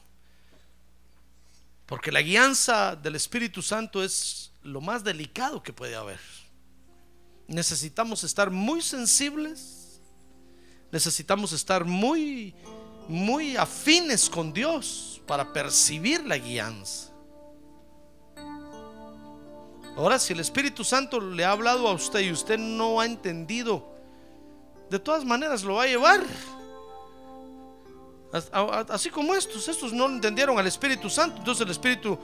[1.85, 6.19] Porque la guianza del Espíritu Santo es lo más delicado que puede haber.
[7.47, 9.82] Necesitamos estar muy sensibles.
[10.93, 12.53] Necesitamos estar muy,
[13.07, 17.11] muy afines con Dios para percibir la guianza.
[19.97, 23.91] Ahora, si el Espíritu Santo le ha hablado a usted y usted no ha entendido,
[24.91, 26.21] de todas maneras lo va a llevar.
[28.89, 32.19] Así como estos, estos no entendieron al Espíritu Santo, entonces el Espíritu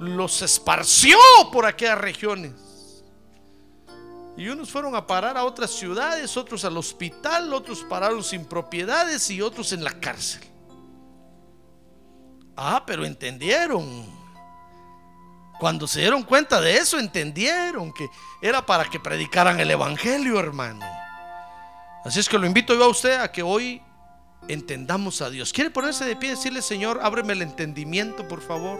[0.00, 1.16] los esparció
[1.52, 2.69] por aquellas regiones.
[4.40, 9.30] Y unos fueron a parar a otras ciudades, otros al hospital, otros pararon sin propiedades
[9.30, 10.40] y otros en la cárcel.
[12.56, 14.06] Ah, pero entendieron.
[15.58, 18.08] Cuando se dieron cuenta de eso, entendieron que
[18.40, 20.86] era para que predicaran el Evangelio, hermano.
[22.06, 23.82] Así es que lo invito yo a usted a que hoy
[24.48, 25.52] entendamos a Dios.
[25.52, 28.78] ¿Quiere ponerse de pie y decirle, Señor, ábreme el entendimiento, por favor?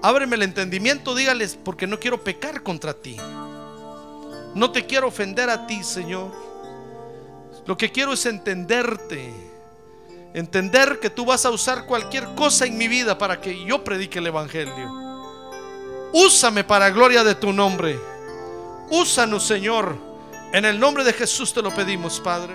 [0.00, 3.18] Ábreme el entendimiento, dígales, porque no quiero pecar contra ti.
[4.56, 6.32] No te quiero ofender a ti, Señor.
[7.66, 9.34] Lo que quiero es entenderte.
[10.32, 14.18] Entender que tú vas a usar cualquier cosa en mi vida para que yo predique
[14.18, 14.90] el Evangelio.
[16.14, 18.00] Úsame para gloria de tu nombre.
[18.88, 19.94] Úsanos, Señor.
[20.54, 22.54] En el nombre de Jesús te lo pedimos, Padre.